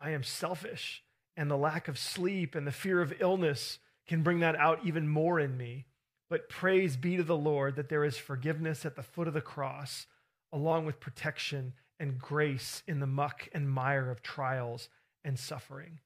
I 0.00 0.10
am 0.10 0.22
selfish, 0.22 1.02
and 1.36 1.50
the 1.50 1.56
lack 1.56 1.88
of 1.88 1.98
sleep 1.98 2.54
and 2.54 2.66
the 2.66 2.72
fear 2.72 3.00
of 3.00 3.14
illness 3.20 3.78
can 4.06 4.22
bring 4.22 4.40
that 4.40 4.56
out 4.56 4.80
even 4.84 5.08
more 5.08 5.38
in 5.38 5.56
me. 5.56 5.86
But 6.30 6.48
praise 6.48 6.96
be 6.96 7.16
to 7.16 7.24
the 7.24 7.36
Lord 7.36 7.74
that 7.74 7.88
there 7.88 8.04
is 8.04 8.16
forgiveness 8.16 8.86
at 8.86 8.94
the 8.94 9.02
foot 9.02 9.26
of 9.26 9.34
the 9.34 9.40
cross, 9.40 10.06
along 10.52 10.86
with 10.86 11.00
protection 11.00 11.74
and 11.98 12.18
grace 12.18 12.84
in 12.86 13.00
the 13.00 13.06
muck 13.06 13.48
and 13.52 13.68
mire 13.68 14.10
of 14.10 14.22
trials 14.22 14.88
and 15.24 15.38
suffering. 15.38 15.98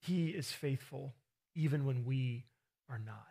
He 0.00 0.30
is 0.30 0.50
faithful 0.50 1.14
even 1.54 1.84
when 1.84 2.06
we 2.06 2.46
are 2.88 2.98
not. 2.98 3.26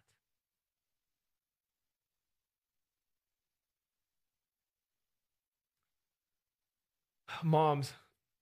Moms, 7.44 7.94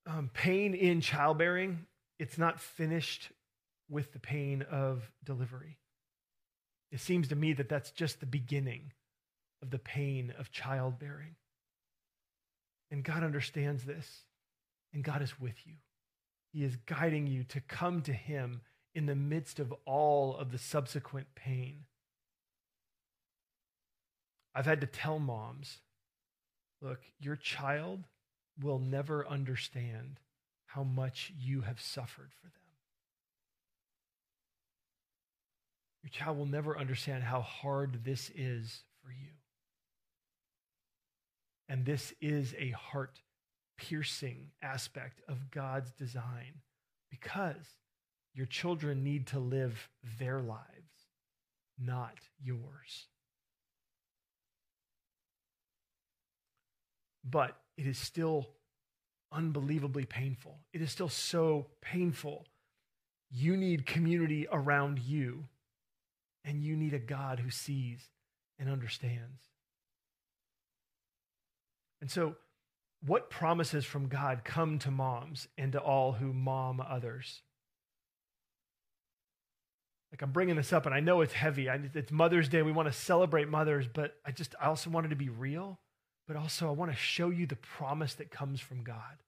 um, 0.06 0.30
pain 0.34 0.74
in 0.74 1.02
childbearing, 1.02 1.86
it's 2.20 2.38
not 2.38 2.60
finished 2.60 3.32
with 3.90 4.12
the 4.12 4.20
pain 4.20 4.64
of 4.64 5.10
delivery. 5.24 5.78
It 6.92 7.00
seems 7.00 7.28
to 7.30 7.36
me 7.36 7.54
that 7.54 7.70
that's 7.70 7.92
just 7.92 8.20
the 8.20 8.26
beginning 8.26 8.94
of 9.62 9.72
the 9.72 9.80
pain 9.80 10.34
of 10.38 10.52
childbearing. 10.52 11.36
And 12.90 13.04
God 13.04 13.24
understands 13.24 13.84
this, 13.84 14.24
and 14.94 15.04
God 15.04 15.22
is 15.22 15.40
with 15.40 15.66
you. 15.66 15.74
He 16.54 16.64
is 16.64 16.78
guiding 16.86 17.28
you 17.28 17.44
to 17.46 17.60
come 17.60 18.02
to 18.04 18.14
Him 18.14 18.62
in 18.96 19.06
the 19.06 19.16
midst 19.16 19.60
of 19.60 19.74
all 19.86 20.36
of 20.38 20.52
the 20.52 20.58
subsequent 20.58 21.28
pain. 21.36 21.84
I've 24.56 24.66
had 24.66 24.82
to 24.82 24.88
tell 24.88 25.20
moms 25.20 25.80
look, 26.82 27.00
your 27.20 27.36
child 27.36 28.04
will 28.62 28.80
never 28.80 29.28
understand 29.28 30.20
how 30.68 30.84
much 30.84 31.34
you 31.38 31.62
have 31.62 31.82
suffered 31.82 32.32
for 32.42 32.48
them. 32.48 32.67
Your 36.08 36.24
child 36.24 36.38
will 36.38 36.46
never 36.46 36.78
understand 36.78 37.22
how 37.22 37.42
hard 37.42 38.06
this 38.06 38.32
is 38.34 38.84
for 39.04 39.12
you. 39.12 39.34
And 41.68 41.86
this 41.86 42.14
is 42.22 42.56
a 42.58 42.70
heart 42.70 43.20
piercing 43.78 44.52
aspect 44.62 45.20
of 45.28 45.52
God's 45.52 45.92
design 45.92 46.62
because 47.12 47.76
your 48.34 48.46
children 48.46 49.04
need 49.04 49.28
to 49.28 49.40
live 49.40 49.90
their 50.18 50.40
lives, 50.40 51.10
not 51.78 52.16
yours. 52.42 53.08
But 57.30 57.58
it 57.76 57.86
is 57.86 57.98
still 57.98 58.48
unbelievably 59.34 60.06
painful. 60.06 60.60
It 60.72 60.82
is 60.82 60.90
still 60.90 61.10
so 61.10 61.68
painful. 61.82 62.46
You 63.30 63.58
need 63.58 63.86
community 63.86 64.48
around 64.50 65.00
you, 65.00 65.50
and 66.48 66.64
you 66.64 66.76
need 66.78 66.94
a 66.94 67.00
God 67.00 67.40
who 67.40 67.52
sees 67.52 68.00
and 68.58 68.70
understands. 68.70 69.42
And 72.02 72.10
so, 72.10 72.36
what 73.06 73.30
promises 73.30 73.86
from 73.86 74.08
God 74.08 74.44
come 74.44 74.80
to 74.80 74.90
moms 74.90 75.48
and 75.58 75.74
to 75.74 75.80
all 75.80 76.14
who 76.14 76.34
mom 76.34 76.82
others? 76.82 77.42
Like 80.12 80.22
I'm 80.22 80.32
bringing 80.32 80.56
this 80.56 80.72
up, 80.72 80.86
and 80.86 80.96
I 80.96 81.02
know 81.02 81.22
it's 81.22 81.34
heavy. 81.34 81.68
it's 81.68 82.12
Mother's 82.12 82.48
Day. 82.48 82.62
We 82.62 82.72
want 82.72 82.88
to 82.88 82.94
celebrate 82.94 83.50
mothers, 83.50 83.88
but 83.88 84.16
I 84.26 84.32
just 84.32 84.56
I 84.60 84.68
also 84.68 84.90
wanted 84.90 85.10
to 85.10 85.16
be 85.16 85.30
real, 85.30 85.80
but 86.28 86.38
also 86.38 86.68
I 86.68 86.72
want 86.72 86.92
to 86.92 86.98
show 86.98 87.30
you 87.30 87.46
the 87.46 87.58
promise 87.58 88.14
that 88.16 88.32
comes 88.32 88.62
from 88.62 88.84
God. 88.84 89.22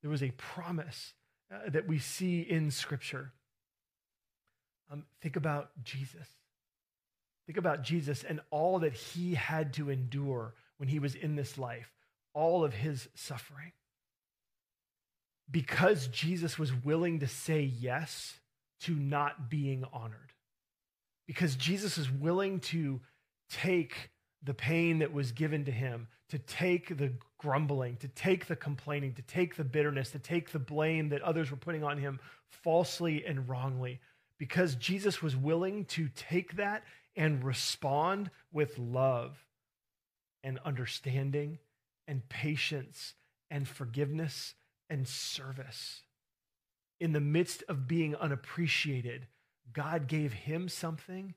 There 0.00 0.10
was 0.10 0.22
a 0.22 0.30
promise 0.30 1.12
uh, 1.52 1.68
that 1.68 1.86
we 1.86 1.98
see 1.98 2.40
in 2.40 2.70
Scripture. 2.70 3.32
Um, 4.90 5.04
think 5.20 5.36
about 5.36 5.70
Jesus. 5.82 6.26
Think 7.46 7.58
about 7.58 7.82
Jesus 7.82 8.24
and 8.24 8.40
all 8.50 8.80
that 8.80 8.94
he 8.94 9.34
had 9.34 9.74
to 9.74 9.90
endure 9.90 10.54
when 10.76 10.88
he 10.88 10.98
was 10.98 11.14
in 11.14 11.36
this 11.36 11.58
life, 11.58 11.90
all 12.34 12.64
of 12.64 12.74
his 12.74 13.08
suffering. 13.14 13.72
Because 15.50 16.08
Jesus 16.08 16.58
was 16.58 16.72
willing 16.72 17.20
to 17.20 17.26
say 17.26 17.62
yes 17.62 18.38
to 18.82 18.94
not 18.94 19.48
being 19.48 19.84
honored. 19.92 20.32
Because 21.26 21.56
Jesus 21.56 21.98
is 21.98 22.10
willing 22.10 22.60
to 22.60 23.00
take 23.50 24.10
the 24.42 24.54
pain 24.54 24.98
that 24.98 25.12
was 25.12 25.32
given 25.32 25.64
to 25.64 25.72
him, 25.72 26.06
to 26.28 26.38
take 26.38 26.96
the 26.96 27.12
grumbling, 27.38 27.96
to 27.96 28.08
take 28.08 28.46
the 28.46 28.56
complaining, 28.56 29.14
to 29.14 29.22
take 29.22 29.56
the 29.56 29.64
bitterness, 29.64 30.10
to 30.10 30.18
take 30.18 30.52
the 30.52 30.58
blame 30.58 31.08
that 31.08 31.22
others 31.22 31.50
were 31.50 31.56
putting 31.56 31.82
on 31.82 31.98
him 31.98 32.20
falsely 32.50 33.24
and 33.26 33.48
wrongly. 33.48 34.00
Because 34.38 34.76
Jesus 34.76 35.20
was 35.22 35.36
willing 35.36 35.84
to 35.86 36.08
take 36.14 36.56
that 36.56 36.84
and 37.16 37.42
respond 37.42 38.30
with 38.52 38.78
love 38.78 39.44
and 40.44 40.58
understanding 40.64 41.58
and 42.06 42.28
patience 42.28 43.14
and 43.50 43.66
forgiveness 43.66 44.54
and 44.88 45.06
service. 45.06 46.02
In 47.00 47.12
the 47.12 47.20
midst 47.20 47.62
of 47.68 47.88
being 47.88 48.14
unappreciated, 48.16 49.26
God 49.72 50.06
gave 50.06 50.32
him 50.32 50.68
something 50.68 51.34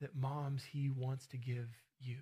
that 0.00 0.16
moms, 0.16 0.64
he 0.64 0.88
wants 0.88 1.26
to 1.28 1.36
give 1.36 1.68
you. 2.00 2.18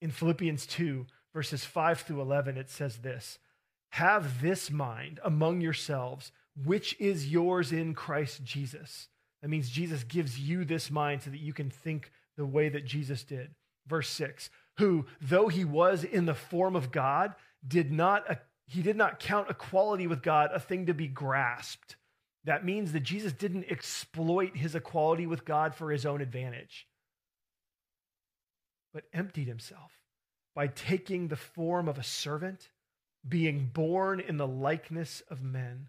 In 0.00 0.10
Philippians 0.10 0.66
2, 0.66 1.06
verses 1.32 1.64
5 1.64 2.00
through 2.00 2.20
11, 2.20 2.56
it 2.56 2.70
says 2.70 2.98
this 2.98 3.38
Have 3.90 4.40
this 4.40 4.70
mind 4.70 5.20
among 5.24 5.60
yourselves, 5.60 6.32
which 6.64 6.96
is 7.00 7.28
yours 7.28 7.72
in 7.72 7.94
Christ 7.94 8.44
Jesus. 8.44 9.08
That 9.42 9.48
means 9.48 9.70
Jesus 9.70 10.04
gives 10.04 10.38
you 10.38 10.64
this 10.64 10.90
mind 10.90 11.22
so 11.22 11.30
that 11.30 11.40
you 11.40 11.52
can 11.52 11.70
think 11.70 12.10
the 12.36 12.46
way 12.46 12.68
that 12.68 12.84
Jesus 12.84 13.24
did. 13.24 13.50
Verse 13.86 14.08
6 14.10 14.50
Who, 14.78 15.06
though 15.20 15.48
he 15.48 15.64
was 15.64 16.04
in 16.04 16.26
the 16.26 16.34
form 16.34 16.76
of 16.76 16.92
God, 16.92 17.34
did 17.66 17.90
not, 17.90 18.30
uh, 18.30 18.34
he 18.66 18.82
did 18.82 18.96
not 18.96 19.18
count 19.18 19.50
equality 19.50 20.06
with 20.06 20.22
God 20.22 20.50
a 20.52 20.60
thing 20.60 20.86
to 20.86 20.94
be 20.94 21.08
grasped. 21.08 21.96
That 22.44 22.64
means 22.64 22.92
that 22.92 23.00
Jesus 23.00 23.32
didn't 23.32 23.70
exploit 23.70 24.56
his 24.56 24.74
equality 24.74 25.26
with 25.26 25.44
God 25.44 25.74
for 25.74 25.90
his 25.90 26.06
own 26.06 26.20
advantage, 26.20 26.86
but 28.94 29.04
emptied 29.12 29.46
himself 29.46 29.92
by 30.54 30.68
taking 30.68 31.28
the 31.28 31.36
form 31.36 31.88
of 31.88 31.98
a 31.98 32.02
servant, 32.02 32.70
being 33.28 33.70
born 33.72 34.20
in 34.20 34.36
the 34.38 34.46
likeness 34.46 35.22
of 35.28 35.42
men, 35.42 35.88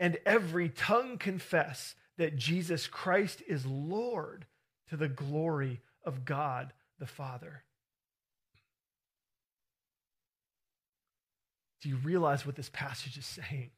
and 0.00 0.18
every 0.24 0.68
tongue 0.68 1.18
confess 1.18 1.94
that 2.16 2.36
Jesus 2.36 2.86
Christ 2.86 3.42
is 3.46 3.64
Lord 3.66 4.46
to 4.90 4.96
the 4.96 5.08
glory 5.08 5.80
of 6.04 6.24
God 6.24 6.72
the 6.98 7.06
Father. 7.06 7.62
Do 11.80 11.88
you 11.88 11.96
realize 11.96 12.44
what 12.44 12.56
this 12.56 12.70
passage 12.72 13.16
is 13.16 13.26
saying? 13.26 13.70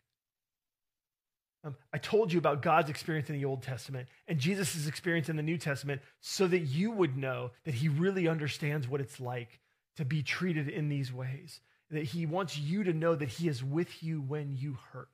Um, 1.62 1.76
I 1.92 1.98
told 1.98 2.32
you 2.32 2.38
about 2.38 2.62
God's 2.62 2.88
experience 2.88 3.28
in 3.28 3.36
the 3.36 3.44
Old 3.44 3.62
Testament 3.62 4.08
and 4.26 4.38
Jesus' 4.38 4.86
experience 4.86 5.28
in 5.28 5.36
the 5.36 5.42
New 5.42 5.58
Testament 5.58 6.00
so 6.20 6.46
that 6.46 6.60
you 6.60 6.90
would 6.90 7.18
know 7.18 7.50
that 7.64 7.74
he 7.74 7.88
really 7.88 8.26
understands 8.28 8.88
what 8.88 9.02
it's 9.02 9.20
like 9.20 9.60
to 9.96 10.06
be 10.06 10.22
treated 10.22 10.68
in 10.68 10.88
these 10.88 11.12
ways. 11.12 11.60
That 11.90 12.04
he 12.04 12.24
wants 12.24 12.56
you 12.56 12.84
to 12.84 12.94
know 12.94 13.14
that 13.14 13.28
he 13.28 13.48
is 13.48 13.62
with 13.62 14.02
you 14.02 14.22
when 14.22 14.56
you 14.56 14.78
hurt. 14.92 15.08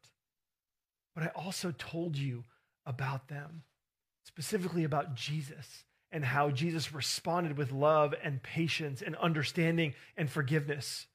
But 1.16 1.24
I 1.24 1.28
also 1.28 1.74
told 1.76 2.16
you 2.16 2.44
about 2.84 3.28
them, 3.28 3.62
specifically 4.24 4.84
about 4.84 5.14
Jesus 5.14 5.84
and 6.12 6.24
how 6.24 6.50
Jesus 6.50 6.92
responded 6.92 7.56
with 7.56 7.72
love 7.72 8.14
and 8.22 8.42
patience 8.42 9.02
and 9.02 9.16
understanding 9.16 9.94
and 10.16 10.30
forgiveness. 10.30 11.06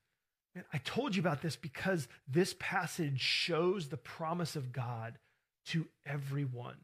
Man, 0.56 0.66
I 0.74 0.80
told 0.80 1.16
you 1.16 1.22
about 1.22 1.42
this 1.44 1.56
because 1.56 2.08
this 2.28 2.56
passage 2.60 3.22
shows 3.22 3.88
the 3.88 3.96
promise 3.96 4.56
of 4.56 4.74
God 4.74 5.20
to 5.68 5.88
everyone 6.06 6.78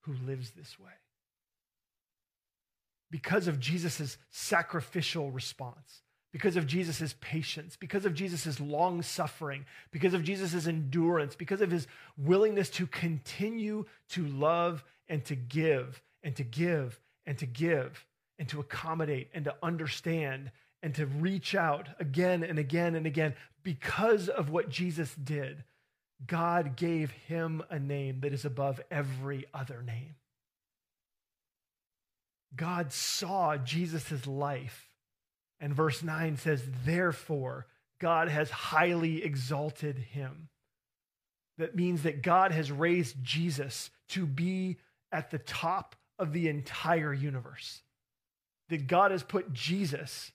who 0.00 0.14
lives 0.26 0.50
this 0.50 0.78
way. 0.78 0.90
Because 3.10 3.46
of 3.46 3.60
Jesus' 3.60 4.18
sacrificial 4.30 5.30
response, 5.30 6.02
because 6.32 6.56
of 6.56 6.66
Jesus' 6.66 7.14
patience, 7.20 7.76
because 7.76 8.04
of 8.04 8.14
Jesus' 8.14 8.60
long 8.60 9.02
suffering, 9.02 9.64
because 9.90 10.14
of 10.14 10.24
Jesus' 10.24 10.66
endurance, 10.66 11.34
because 11.34 11.60
of 11.60 11.70
his 11.70 11.86
willingness 12.16 12.68
to 12.70 12.86
continue 12.86 13.84
to 14.10 14.26
love 14.26 14.84
and 15.08 15.24
to 15.24 15.34
give 15.34 16.02
and 16.22 16.36
to 16.36 16.44
give 16.44 17.00
and 17.26 17.38
to 17.38 17.46
give 17.46 18.06
and 18.38 18.48
to 18.48 18.60
accommodate 18.60 19.30
and 19.32 19.44
to 19.44 19.54
understand 19.62 20.50
and 20.82 20.94
to 20.94 21.06
reach 21.06 21.54
out 21.54 21.88
again 21.98 22.42
and 22.44 22.58
again 22.58 22.94
and 22.94 23.06
again 23.06 23.34
because 23.62 24.28
of 24.28 24.50
what 24.50 24.68
Jesus 24.68 25.14
did, 25.14 25.64
God 26.26 26.76
gave 26.76 27.10
him 27.10 27.62
a 27.70 27.78
name 27.78 28.20
that 28.20 28.32
is 28.32 28.44
above 28.44 28.80
every 28.90 29.46
other 29.52 29.82
name. 29.82 30.14
God 32.54 32.92
saw 32.92 33.56
Jesus' 33.56 34.26
life. 34.26 34.87
And 35.60 35.74
verse 35.74 36.02
9 36.02 36.36
says, 36.36 36.62
Therefore, 36.84 37.66
God 38.00 38.28
has 38.28 38.50
highly 38.50 39.24
exalted 39.24 39.96
him. 39.98 40.48
That 41.58 41.74
means 41.74 42.04
that 42.04 42.22
God 42.22 42.52
has 42.52 42.70
raised 42.70 43.16
Jesus 43.22 43.90
to 44.10 44.24
be 44.26 44.76
at 45.10 45.30
the 45.30 45.38
top 45.38 45.96
of 46.18 46.32
the 46.32 46.48
entire 46.48 47.12
universe. 47.12 47.82
That 48.68 48.86
God 48.86 49.10
has 49.10 49.22
put 49.22 49.52
Jesus 49.52 50.30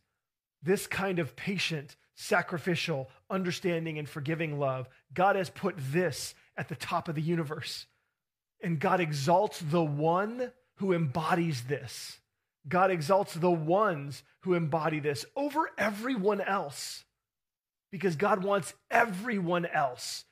this 0.63 0.87
kind 0.87 1.19
of 1.19 1.35
patient, 1.35 1.95
sacrificial, 2.15 3.09
understanding, 3.29 3.99
and 3.99 4.07
forgiving 4.07 4.59
love, 4.59 4.87
God 5.13 5.35
has 5.35 5.49
put 5.49 5.75
this 5.77 6.33
at 6.55 6.69
the 6.69 6.75
top 6.75 7.09
of 7.09 7.15
the 7.15 7.21
universe. 7.21 7.85
And 8.61 8.79
God 8.79 9.01
exalts 9.01 9.59
the 9.59 9.83
one 9.83 10.51
who 10.75 10.93
embodies 10.93 11.63
this. 11.63 12.19
God 12.67 12.91
exalts 12.91 13.33
the 13.33 13.51
ones 13.51 14.23
who 14.41 14.53
embody 14.53 14.99
this 14.99 15.25
over 15.35 15.69
everyone 15.77 16.41
else 16.41 17.03
because 17.91 18.15
God 18.15 18.43
wants 18.43 18.73
everyone 18.89 19.65
else 19.65 20.25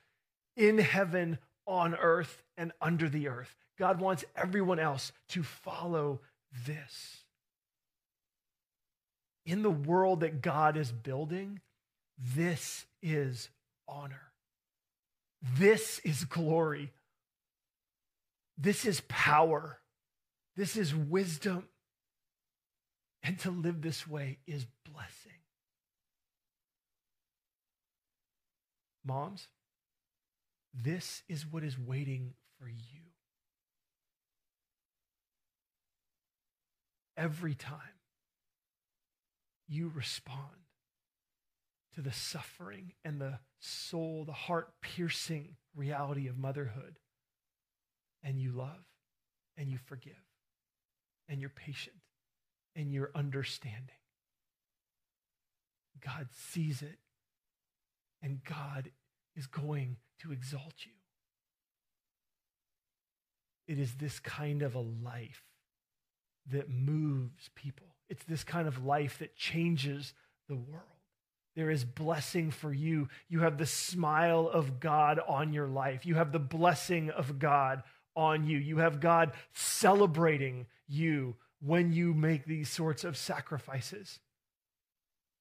in 0.56 0.78
heaven, 0.78 1.38
on 1.66 1.94
earth, 1.94 2.42
and 2.56 2.72
under 2.80 3.08
the 3.08 3.28
earth. 3.28 3.54
God 3.78 4.00
wants 4.00 4.24
everyone 4.36 4.78
else 4.78 5.12
to 5.28 5.42
follow 5.42 6.20
this. 6.66 7.24
In 9.44 9.62
the 9.62 9.70
world 9.70 10.20
that 10.20 10.42
God 10.42 10.76
is 10.76 10.92
building, 10.92 11.60
this 12.18 12.86
is 13.02 13.48
honor. 13.88 14.32
This 15.56 15.98
is 16.04 16.24
glory. 16.24 16.92
This 18.56 18.84
is 18.84 19.02
power. 19.08 19.80
This 20.56 20.76
is 20.76 20.94
wisdom. 20.94 21.68
And 23.22 23.38
to 23.40 23.50
live 23.50 23.82
this 23.82 24.06
way 24.06 24.38
is 24.46 24.66
blessing. 24.92 25.32
Moms, 29.04 29.48
this 30.74 31.22
is 31.28 31.46
what 31.46 31.62
is 31.62 31.78
waiting 31.78 32.34
for 32.58 32.68
you. 32.68 33.00
Every 37.16 37.54
time 37.54 37.78
you 39.68 39.92
respond 39.94 40.38
to 41.94 42.00
the 42.00 42.12
suffering 42.12 42.92
and 43.04 43.20
the 43.20 43.38
soul, 43.60 44.24
the 44.24 44.32
heart 44.32 44.72
piercing 44.80 45.56
reality 45.76 46.26
of 46.26 46.38
motherhood, 46.38 46.98
and 48.22 48.38
you 48.38 48.52
love 48.52 48.84
and 49.56 49.68
you 49.68 49.78
forgive 49.84 50.12
and 51.28 51.40
you're 51.40 51.50
patient 51.50 51.96
and 52.74 52.92
you're 52.92 53.10
understanding. 53.14 53.96
God 56.04 56.28
sees 56.52 56.82
it 56.82 56.98
and 58.22 58.40
God 58.44 58.90
is 59.36 59.46
going 59.46 59.96
to 60.20 60.32
exalt 60.32 60.74
you. 60.84 60.92
It 63.68 63.78
is 63.78 63.94
this 63.94 64.18
kind 64.18 64.62
of 64.62 64.74
a 64.74 64.80
life 64.80 65.42
that 66.50 66.68
moves 66.68 67.48
people. 67.54 67.86
It's 68.08 68.24
this 68.24 68.44
kind 68.44 68.66
of 68.66 68.84
life 68.84 69.18
that 69.20 69.36
changes 69.36 70.12
the 70.48 70.56
world. 70.56 70.82
There 71.54 71.70
is 71.70 71.84
blessing 71.84 72.50
for 72.50 72.72
you. 72.72 73.08
You 73.28 73.40
have 73.40 73.58
the 73.58 73.66
smile 73.66 74.48
of 74.52 74.80
God 74.80 75.20
on 75.26 75.52
your 75.52 75.68
life. 75.68 76.04
You 76.06 76.14
have 76.16 76.32
the 76.32 76.38
blessing 76.38 77.10
of 77.10 77.38
God 77.38 77.82
on 78.16 78.44
you. 78.44 78.58
You 78.58 78.78
have 78.78 79.00
God 79.00 79.32
celebrating 79.52 80.66
you 80.88 81.36
when 81.64 81.92
you 81.92 82.12
make 82.12 82.44
these 82.44 82.68
sorts 82.68 83.04
of 83.04 83.16
sacrifices. 83.16 84.18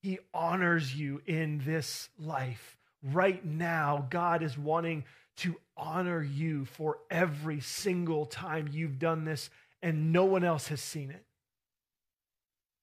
He 0.02 0.20
honors 0.34 0.96
you 0.96 1.22
in 1.26 1.62
this 1.66 2.10
life. 2.18 2.78
Right 3.04 3.44
now, 3.44 4.08
God 4.10 4.44
is 4.44 4.58
wanting 4.58 5.06
to 5.38 5.56
honor 5.76 6.22
you 6.22 6.66
for 6.66 7.00
every 7.10 7.60
single 7.60 8.26
time 8.26 8.70
you've 8.72 9.00
done 9.00 9.26
this, 9.26 9.50
and 9.82 10.14
no 10.14 10.26
one 10.26 10.44
else 10.44 10.68
has 10.68 10.82
seen 10.82 11.10
it. 11.10 11.26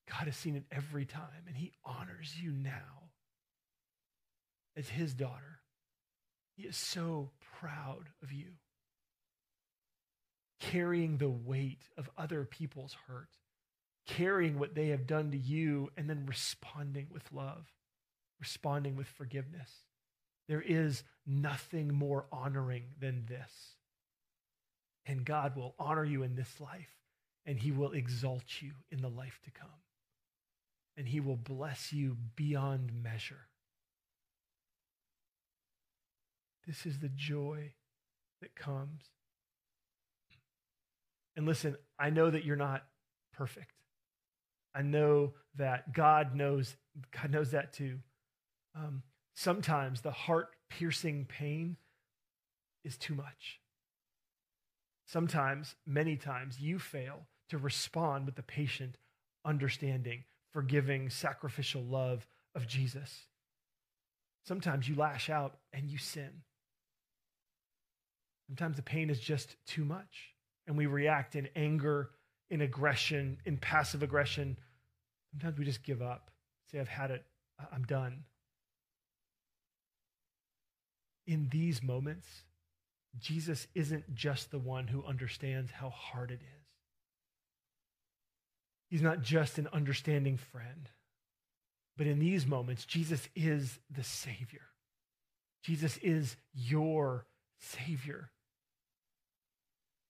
God 0.09 0.27
has 0.27 0.37
seen 0.37 0.57
it 0.57 0.65
every 0.73 1.05
time, 1.05 1.45
and 1.47 1.57
He 1.57 1.73
honors 1.85 2.35
you 2.41 2.51
now 2.51 3.11
as 4.77 4.89
His 4.89 5.15
daughter. 5.15 5.61
He 6.57 6.65
is 6.65 6.77
so 6.77 7.31
proud 7.61 8.07
of 8.23 8.33
you 8.33 8.47
carrying 10.61 11.19
the 11.19 11.29
weight 11.29 11.83
of 11.97 12.11
other 12.17 12.45
people's 12.45 12.97
hurt, 13.07 13.29
carrying 14.07 14.59
what 14.59 14.75
they 14.75 14.89
have 14.89 15.07
done 15.07 15.31
to 15.31 15.39
you, 15.39 15.91
and 15.97 16.09
then 16.09 16.27
responding 16.27 17.07
with 17.11 17.33
love, 17.33 17.67
responding 18.41 18.97
with 18.97 19.07
forgiveness. 19.07 19.71
There 20.49 20.63
is 20.63 21.05
nothing 21.27 21.95
more 21.95 22.27
honoring 22.33 22.85
than 22.99 23.27
this. 23.27 23.53
And 25.07 25.25
God 25.25 25.57
will 25.57 25.75
honor 25.79 26.05
you 26.05 26.23
in 26.23 26.35
this 26.35 26.61
life, 26.61 26.93
and 27.47 27.59
He 27.59 27.71
will 27.71 27.93
exalt 27.93 28.61
you 28.61 28.73
in 28.91 29.01
the 29.01 29.09
life 29.09 29.41
to 29.45 29.51
come. 29.51 29.69
And 30.97 31.07
He 31.07 31.21
will 31.21 31.37
bless 31.37 31.93
you 31.93 32.17
beyond 32.35 32.93
measure. 33.03 33.47
This 36.67 36.85
is 36.85 36.99
the 36.99 37.09
joy 37.09 37.73
that 38.41 38.55
comes 38.55 39.05
and 41.39 41.47
listen, 41.47 41.77
I 42.01 42.11
know 42.11 42.29
that 42.29 42.45
you're 42.45 42.57
not 42.57 42.83
perfect. 43.33 43.71
I 44.75 44.83
know 44.83 45.35
that 45.55 45.95
God 45.95 46.35
knows, 46.35 46.75
God 47.13 47.31
knows 47.31 47.53
that 47.53 47.73
too. 47.73 48.01
Um, 48.75 49.05
sometimes 49.37 50.01
the 50.01 50.11
heart 50.11 50.49
piercing 50.69 51.27
pain 51.27 51.77
is 52.85 52.97
too 52.99 53.15
much. 53.15 53.61
Sometimes, 55.07 55.77
many 55.87 56.17
times, 56.17 56.61
you 56.61 56.81
fail 56.81 57.29
to 57.51 57.57
respond 57.57 58.27
with 58.27 58.35
the 58.35 58.43
patient, 58.43 58.97
understanding, 59.45 60.25
forgiving, 60.53 61.09
sacrificial 61.09 61.85
love 61.85 62.27
of 62.57 62.67
Jesus. 62.67 63.27
Sometimes 64.45 64.89
you 64.89 64.97
lash 64.97 65.31
out 65.31 65.59
and 65.73 65.89
you 65.89 65.99
sin. 65.99 66.43
Sometimes 68.49 68.75
the 68.75 68.83
pain 68.83 69.09
is 69.09 69.21
just 69.21 69.55
too 69.65 69.85
much 69.85 70.35
and 70.69 70.77
we 70.77 70.87
react 70.87 71.35
in 71.35 71.49
anger, 71.57 72.11
in 72.51 72.61
aggression, 72.61 73.39
in 73.47 73.57
passive 73.57 74.03
aggression. 74.03 74.57
Sometimes 75.33 75.59
we 75.59 75.65
just 75.65 75.83
give 75.83 76.03
up. 76.03 76.31
Say, 76.71 76.79
I've 76.79 76.87
had 76.87 77.11
it, 77.11 77.25
I'm 77.73 77.83
done. 77.85 78.25
In 81.27 81.49
these 81.51 81.83
moments, 81.83 82.27
Jesus 83.19 83.67
isn't 83.75 84.15
just 84.15 84.51
the 84.51 84.59
one 84.59 84.87
who 84.87 85.05
understands 85.05 85.73
how 85.73 85.89
hard 85.89 86.31
it 86.31 86.41
is. 86.43 86.67
He's 88.89 89.03
not 89.03 89.23
just 89.23 89.59
an 89.59 89.69
understanding 89.73 90.37
friend. 90.37 90.91
But 91.97 92.07
in 92.07 92.19
these 92.19 92.47
moments, 92.47 92.85
Jesus 92.85 93.29
is 93.35 93.79
the 93.91 94.05
Savior. 94.05 94.69
Jesus 95.63 95.97
is 95.99 96.37
your 96.55 97.27
Savior. 97.59 98.31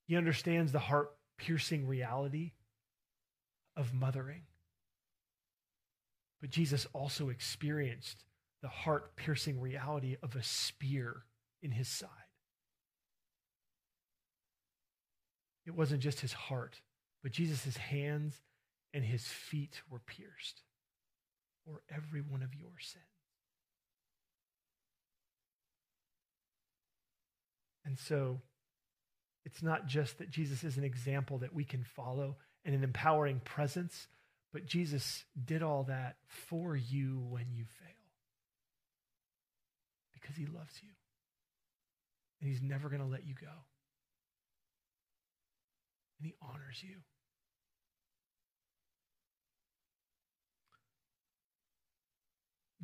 He 0.09 0.17
understands 0.17 0.73
the 0.73 0.79
heart 0.79 1.11
piercing 1.37 1.87
reality 1.87 2.53
of 3.77 3.93
mothering. 3.93 4.43
But 6.41 6.49
Jesus 6.49 6.87
also 6.95 7.29
experienced 7.29 8.25
the 8.63 8.69
heart 8.69 9.17
piercing 9.17 9.61
reality 9.61 10.17
of 10.23 10.35
a 10.35 10.43
spear 10.43 11.25
in 11.63 11.73
his 11.73 11.89
side. 11.89 12.09
It 15.67 15.75
wasn't 15.75 16.01
just 16.01 16.21
his 16.21 16.33
heart, 16.33 16.81
but 17.23 17.31
Jesus' 17.31 17.77
hands 17.77 18.41
and 18.95 19.05
his 19.05 19.27
feet 19.27 19.83
were 19.91 20.01
pierced 20.01 20.63
for 21.67 21.83
every 21.95 22.23
one 22.23 22.43
of 22.43 22.55
your 22.55 22.73
sins. 22.81 23.05
And 27.85 27.99
so 27.99 28.41
it's 29.49 29.63
not 29.63 29.87
just 29.87 30.19
that 30.19 30.31
Jesus 30.31 30.63
is 30.63 30.77
an 30.77 30.85
example 30.85 31.39
that 31.39 31.55
we 31.55 31.65
can 31.65 31.83
follow 31.83 32.37
and 32.67 32.75
an 32.75 32.85
empowering 32.85 33.41
presence, 33.47 34.07
but 34.53 34.67
Jesus 34.67 35.25
did 35.43 35.63
all 35.63 35.85
that 35.85 36.17
for 36.27 36.77
you 36.77 37.19
when 37.31 37.47
you 37.55 37.65
fail 37.65 37.89
because 40.13 40.37
he 40.37 40.45
loves 40.45 40.75
you 40.83 40.91
and 42.41 42.51
he's 42.51 42.61
never 42.61 42.91
going 42.91 43.01
to 43.01 43.09
let 43.09 43.27
you 43.27 43.33
go. 43.41 43.47
And 46.19 46.27
he 46.27 46.35
honors 46.43 46.83
you. 46.83 46.97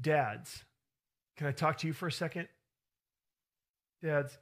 Dads, 0.00 0.64
can 1.36 1.46
I 1.46 1.52
talk 1.52 1.76
to 1.78 1.86
you 1.86 1.92
for 1.92 2.06
a 2.06 2.12
second? 2.12 2.48
Dads, 4.02 4.38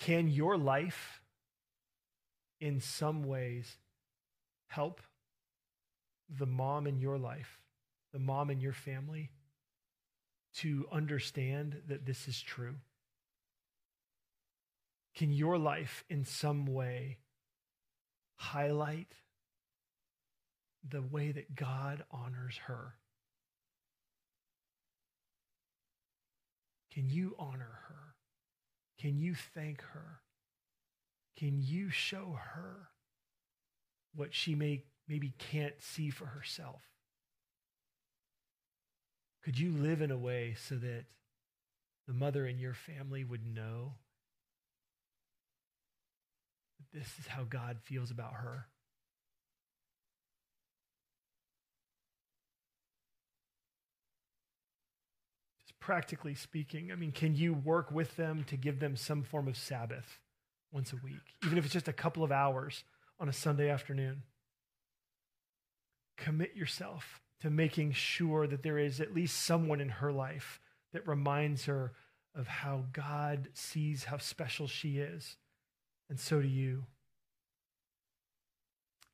can 0.00 0.28
your 0.28 0.56
life, 0.56 1.22
in 2.58 2.80
some 2.80 3.22
ways, 3.22 3.76
help 4.66 5.00
the 6.28 6.46
mom 6.46 6.86
in 6.86 6.98
your 6.98 7.18
life, 7.18 7.60
the 8.12 8.18
mom 8.18 8.50
in 8.50 8.60
your 8.60 8.72
family, 8.72 9.30
to 10.54 10.86
understand 10.90 11.82
that 11.88 12.06
this 12.06 12.26
is 12.26 12.40
true? 12.40 12.76
Can 15.14 15.32
your 15.32 15.58
life, 15.58 16.04
in 16.08 16.24
some 16.24 16.66
way, 16.66 17.18
highlight 18.36 19.12
the 20.88 21.02
way 21.02 21.30
that 21.30 21.54
God 21.54 22.04
honors 22.10 22.58
her? 22.66 22.94
Can 26.90 27.10
you 27.10 27.34
honor 27.38 27.80
her? 27.88 27.99
Can 29.00 29.18
you 29.18 29.34
thank 29.34 29.82
her? 29.82 30.20
Can 31.36 31.60
you 31.62 31.90
show 31.90 32.38
her 32.38 32.88
what 34.14 34.34
she 34.34 34.54
may 34.54 34.84
maybe 35.08 35.32
can't 35.38 35.74
see 35.80 36.10
for 36.10 36.26
herself? 36.26 36.82
Could 39.42 39.58
you 39.58 39.72
live 39.72 40.02
in 40.02 40.10
a 40.10 40.18
way 40.18 40.54
so 40.68 40.74
that 40.74 41.04
the 42.10 42.16
mother 42.16 42.44
in 42.44 42.58
your 42.58 42.74
family 42.74 43.22
would 43.22 43.46
know 43.46 43.92
that 46.78 46.98
this 46.98 47.08
is 47.20 47.26
how 47.28 47.44
God 47.44 47.78
feels 47.84 48.10
about 48.10 48.32
her. 48.34 48.66
Practically 55.90 56.36
speaking, 56.36 56.92
I 56.92 56.94
mean, 56.94 57.10
can 57.10 57.34
you 57.34 57.52
work 57.52 57.90
with 57.90 58.14
them 58.14 58.44
to 58.44 58.56
give 58.56 58.78
them 58.78 58.94
some 58.94 59.24
form 59.24 59.48
of 59.48 59.56
Sabbath 59.56 60.20
once 60.70 60.92
a 60.92 60.96
week, 61.02 61.34
even 61.44 61.58
if 61.58 61.64
it's 61.64 61.72
just 61.72 61.88
a 61.88 61.92
couple 61.92 62.22
of 62.22 62.30
hours 62.30 62.84
on 63.18 63.28
a 63.28 63.32
Sunday 63.32 63.68
afternoon? 63.68 64.22
Commit 66.16 66.54
yourself 66.54 67.20
to 67.40 67.50
making 67.50 67.90
sure 67.90 68.46
that 68.46 68.62
there 68.62 68.78
is 68.78 69.00
at 69.00 69.12
least 69.12 69.42
someone 69.42 69.80
in 69.80 69.88
her 69.88 70.12
life 70.12 70.60
that 70.92 71.08
reminds 71.08 71.64
her 71.64 71.90
of 72.36 72.46
how 72.46 72.84
God 72.92 73.48
sees 73.54 74.04
how 74.04 74.18
special 74.18 74.68
she 74.68 74.98
is. 74.98 75.38
And 76.08 76.20
so 76.20 76.40
do 76.40 76.46
you. 76.46 76.84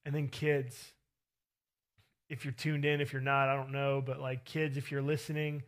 And 0.05 0.15
then, 0.15 0.29
kids, 0.29 0.93
if 2.29 2.45
you're 2.45 2.53
tuned 2.53 2.85
in, 2.85 3.01
if 3.01 3.15
you're 3.15 3.23
not, 3.23 3.49
I 3.49 3.57
don't 3.57 3.73
know, 3.73 4.03
but 4.05 4.21
like 4.21 4.45
kids, 4.45 4.77
if 4.77 4.93
you're 4.93 5.01
listening, 5.01 5.63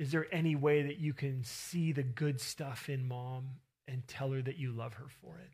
is 0.00 0.12
there 0.12 0.26
any 0.32 0.56
way 0.56 0.80
that 0.84 0.98
you 0.98 1.12
can 1.12 1.44
see 1.44 1.92
the 1.92 2.02
good 2.02 2.40
stuff 2.40 2.88
in 2.88 3.06
mom 3.06 3.50
and 3.86 4.08
tell 4.08 4.30
her 4.30 4.40
that 4.40 4.56
you 4.56 4.72
love 4.72 4.94
her 4.94 5.08
for 5.20 5.36
it? 5.36 5.50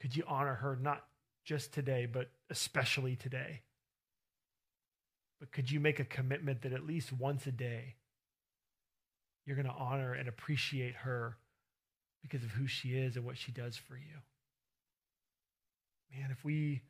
Could 0.00 0.16
you 0.16 0.24
honor 0.26 0.54
her 0.54 0.78
not 0.80 1.04
just 1.44 1.74
today, 1.74 2.06
but 2.10 2.30
especially 2.48 3.14
today? 3.14 3.60
But 5.38 5.52
could 5.52 5.70
you 5.70 5.80
make 5.80 6.00
a 6.00 6.04
commitment 6.04 6.62
that 6.62 6.72
at 6.72 6.86
least 6.86 7.12
once 7.12 7.46
a 7.46 7.52
day 7.52 7.96
you're 9.44 9.56
going 9.56 9.68
to 9.68 9.72
honor 9.72 10.14
and 10.14 10.30
appreciate 10.30 10.94
her 10.94 11.36
because 12.22 12.42
of 12.42 12.52
who 12.52 12.66
she 12.66 12.96
is 12.96 13.16
and 13.16 13.26
what 13.26 13.36
she 13.36 13.52
does 13.52 13.76
for 13.76 13.96
you? 13.96 14.16
Man, 16.18 16.30
if 16.30 16.42
we 16.42 16.80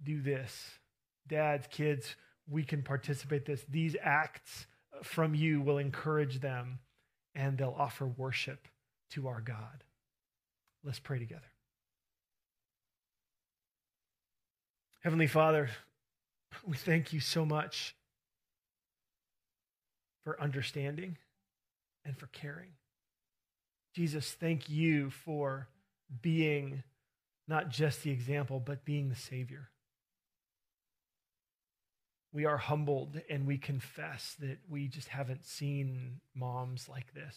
do 0.00 0.22
this, 0.22 0.78
dads, 1.26 1.66
kids, 1.68 2.14
we 2.48 2.64
can 2.64 2.82
participate 2.82 3.46
this. 3.46 3.64
These 3.68 3.96
acts 4.02 4.66
from 5.02 5.34
you 5.34 5.60
will 5.60 5.78
encourage 5.78 6.40
them 6.40 6.80
and 7.34 7.56
they'll 7.56 7.76
offer 7.78 8.06
worship 8.06 8.68
to 9.10 9.28
our 9.28 9.40
God. 9.40 9.84
Let's 10.84 10.98
pray 10.98 11.18
together. 11.18 11.42
Heavenly 15.00 15.26
Father, 15.26 15.70
we 16.66 16.76
thank 16.76 17.12
you 17.12 17.20
so 17.20 17.44
much 17.44 17.94
for 20.24 20.40
understanding 20.40 21.16
and 22.04 22.18
for 22.18 22.26
caring. 22.26 22.72
Jesus, 23.94 24.30
thank 24.32 24.68
you 24.68 25.10
for 25.10 25.68
being 26.20 26.82
not 27.48 27.70
just 27.70 28.02
the 28.02 28.10
example, 28.10 28.60
but 28.60 28.84
being 28.84 29.08
the 29.08 29.16
Savior. 29.16 29.69
We 32.32 32.44
are 32.44 32.58
humbled 32.58 33.20
and 33.28 33.46
we 33.46 33.58
confess 33.58 34.36
that 34.40 34.58
we 34.68 34.86
just 34.88 35.08
haven't 35.08 35.44
seen 35.44 36.20
moms 36.34 36.88
like 36.88 37.12
this. 37.12 37.36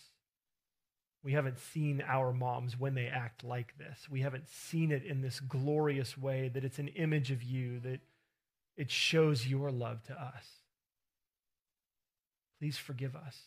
We 1.24 1.34
haven't 1.34 1.60
seen 1.60 2.04
our 2.06 2.34
moms 2.34 2.78
when 2.78 2.94
they 2.96 3.08
act 3.08 3.44
like 3.44 3.78
this. 3.78 4.08
We 4.10 4.22
haven't 4.22 4.50
seen 4.50 4.92
it 4.92 5.04
in 5.04 5.22
this 5.22 5.40
glorious 5.40 6.18
way 6.18 6.52
that 6.54 6.66
it's 6.66 6.80
an 6.80 6.90
image 6.90 7.32
of 7.32 7.42
you, 7.42 7.80
that 7.80 8.02
it 8.76 8.92
shows 8.92 9.48
your 9.48 9.72
love 9.72 10.04
to 10.04 10.14
us. 10.14 10.46
Please 12.60 12.78
forgive 12.78 13.16
us 13.16 13.38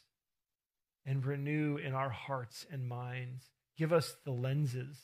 and 1.04 1.24
renew 1.24 1.76
in 1.76 1.94
our 1.94 2.11
hearts 2.11 2.66
and 2.70 2.88
minds. 2.88 3.44
Give 3.76 3.92
us 3.92 4.16
the 4.24 4.32
lenses 4.32 4.96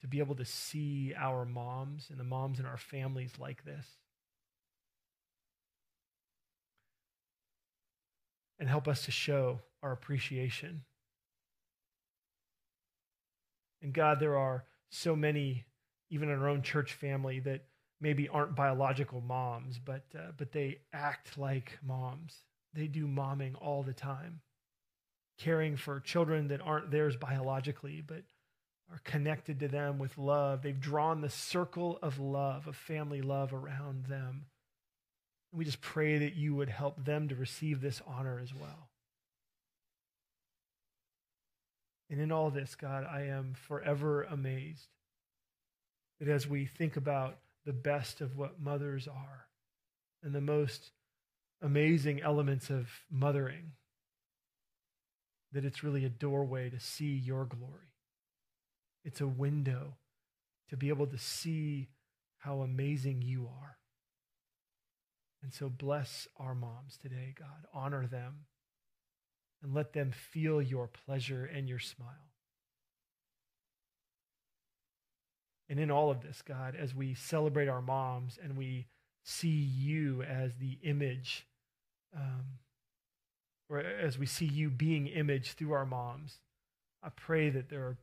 to 0.00 0.08
be 0.08 0.18
able 0.18 0.34
to 0.34 0.44
see 0.44 1.14
our 1.16 1.44
moms 1.44 2.08
and 2.10 2.18
the 2.18 2.24
moms 2.24 2.58
in 2.58 2.66
our 2.66 2.76
families 2.76 3.32
like 3.38 3.64
this. 3.64 3.86
And 8.60 8.68
help 8.68 8.86
us 8.86 9.06
to 9.06 9.10
show 9.10 9.60
our 9.82 9.90
appreciation. 9.90 10.82
And 13.82 13.92
God, 13.92 14.20
there 14.20 14.36
are 14.36 14.64
so 14.90 15.16
many, 15.16 15.64
even 16.10 16.28
in 16.28 16.38
our 16.38 16.48
own 16.48 16.62
church 16.62 16.92
family, 16.92 17.40
that 17.40 17.64
maybe 18.00 18.28
aren't 18.28 18.54
biological 18.54 19.20
moms, 19.22 19.78
but, 19.78 20.04
uh, 20.14 20.32
but 20.36 20.52
they 20.52 20.78
act 20.92 21.36
like 21.38 21.78
moms 21.82 22.44
they 22.72 22.86
do 22.86 23.06
momming 23.06 23.54
all 23.60 23.82
the 23.82 23.92
time, 23.92 24.40
caring 25.38 25.76
for 25.76 26.00
children 26.00 26.48
that 26.48 26.60
aren't 26.60 26.90
theirs 26.90 27.16
biologically, 27.16 28.02
but 28.06 28.22
are 28.90 29.00
connected 29.04 29.60
to 29.60 29.68
them 29.68 29.98
with 29.98 30.18
love. 30.18 30.62
They've 30.62 30.78
drawn 30.78 31.20
the 31.20 31.30
circle 31.30 31.98
of 32.02 32.18
love, 32.18 32.66
of 32.66 32.76
family 32.76 33.22
love 33.22 33.52
around 33.52 34.06
them. 34.06 34.46
We 35.52 35.64
just 35.64 35.80
pray 35.80 36.18
that 36.18 36.34
you 36.34 36.54
would 36.54 36.68
help 36.68 37.04
them 37.04 37.28
to 37.28 37.34
receive 37.34 37.80
this 37.80 38.00
honor 38.06 38.40
as 38.42 38.54
well. 38.54 38.88
And 42.08 42.20
in 42.20 42.32
all 42.32 42.50
this, 42.50 42.74
God, 42.74 43.06
I 43.10 43.22
am 43.22 43.54
forever 43.54 44.22
amazed 44.24 44.88
that 46.18 46.28
as 46.28 46.46
we 46.46 46.66
think 46.66 46.96
about 46.96 47.38
the 47.64 47.72
best 47.72 48.20
of 48.20 48.36
what 48.36 48.60
mothers 48.60 49.06
are 49.08 49.46
and 50.22 50.34
the 50.34 50.40
most 50.40 50.90
amazing 51.62 52.20
elements 52.20 52.70
of 52.70 52.88
mothering 53.10 53.72
that 55.52 55.64
it's 55.64 55.82
really 55.82 56.04
a 56.04 56.08
doorway 56.08 56.70
to 56.70 56.78
see 56.78 57.12
your 57.12 57.44
glory. 57.44 57.94
It's 59.04 59.20
a 59.20 59.26
window 59.26 59.96
to 60.68 60.76
be 60.76 60.88
able 60.88 61.06
to 61.08 61.18
see 61.18 61.88
how 62.38 62.60
amazing 62.60 63.22
you 63.22 63.48
are. 63.48 63.79
And 65.42 65.52
so 65.52 65.68
bless 65.68 66.28
our 66.38 66.54
moms 66.54 66.96
today, 66.96 67.34
God. 67.38 67.66
Honor 67.72 68.06
them 68.06 68.46
and 69.62 69.74
let 69.74 69.92
them 69.92 70.12
feel 70.12 70.60
your 70.60 70.86
pleasure 70.86 71.44
and 71.44 71.68
your 71.68 71.78
smile. 71.78 72.30
And 75.68 75.78
in 75.78 75.90
all 75.90 76.10
of 76.10 76.20
this, 76.20 76.42
God, 76.42 76.74
as 76.74 76.94
we 76.94 77.14
celebrate 77.14 77.68
our 77.68 77.80
moms 77.80 78.38
and 78.42 78.56
we 78.56 78.86
see 79.22 79.48
you 79.48 80.22
as 80.22 80.56
the 80.56 80.78
image 80.82 81.46
um, 82.16 82.58
or 83.68 83.78
as 83.78 84.18
we 84.18 84.26
see 84.26 84.46
you 84.46 84.68
being 84.68 85.06
image 85.06 85.52
through 85.52 85.72
our 85.72 85.86
moms, 85.86 86.40
I 87.02 87.08
pray 87.10 87.50
that 87.50 87.70
there 87.70 87.82
are 87.82 87.96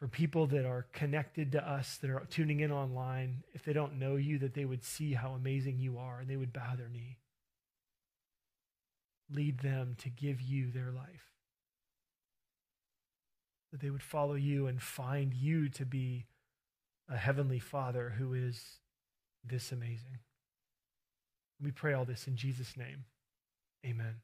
for 0.00 0.08
people 0.08 0.46
that 0.46 0.64
are 0.64 0.86
connected 0.94 1.52
to 1.52 1.70
us, 1.70 1.98
that 1.98 2.10
are 2.10 2.26
tuning 2.30 2.60
in 2.60 2.72
online, 2.72 3.44
if 3.52 3.64
they 3.64 3.74
don't 3.74 3.98
know 3.98 4.16
you, 4.16 4.38
that 4.38 4.54
they 4.54 4.64
would 4.64 4.82
see 4.82 5.12
how 5.12 5.32
amazing 5.32 5.78
you 5.78 5.98
are 5.98 6.20
and 6.20 6.28
they 6.28 6.36
would 6.36 6.54
bow 6.54 6.74
their 6.74 6.88
knee. 6.88 7.18
Lead 9.30 9.58
them 9.58 9.94
to 9.98 10.08
give 10.08 10.40
you 10.40 10.70
their 10.70 10.90
life. 10.90 11.34
That 13.70 13.80
they 13.80 13.90
would 13.90 14.02
follow 14.02 14.34
you 14.34 14.66
and 14.66 14.80
find 14.80 15.34
you 15.34 15.68
to 15.68 15.84
be 15.84 16.24
a 17.08 17.18
heavenly 17.18 17.58
Father 17.58 18.14
who 18.16 18.32
is 18.32 18.78
this 19.44 19.70
amazing. 19.70 20.18
We 21.62 21.72
pray 21.72 21.92
all 21.92 22.06
this 22.06 22.26
in 22.26 22.36
Jesus' 22.36 22.74
name. 22.74 23.04
Amen. 23.84 24.16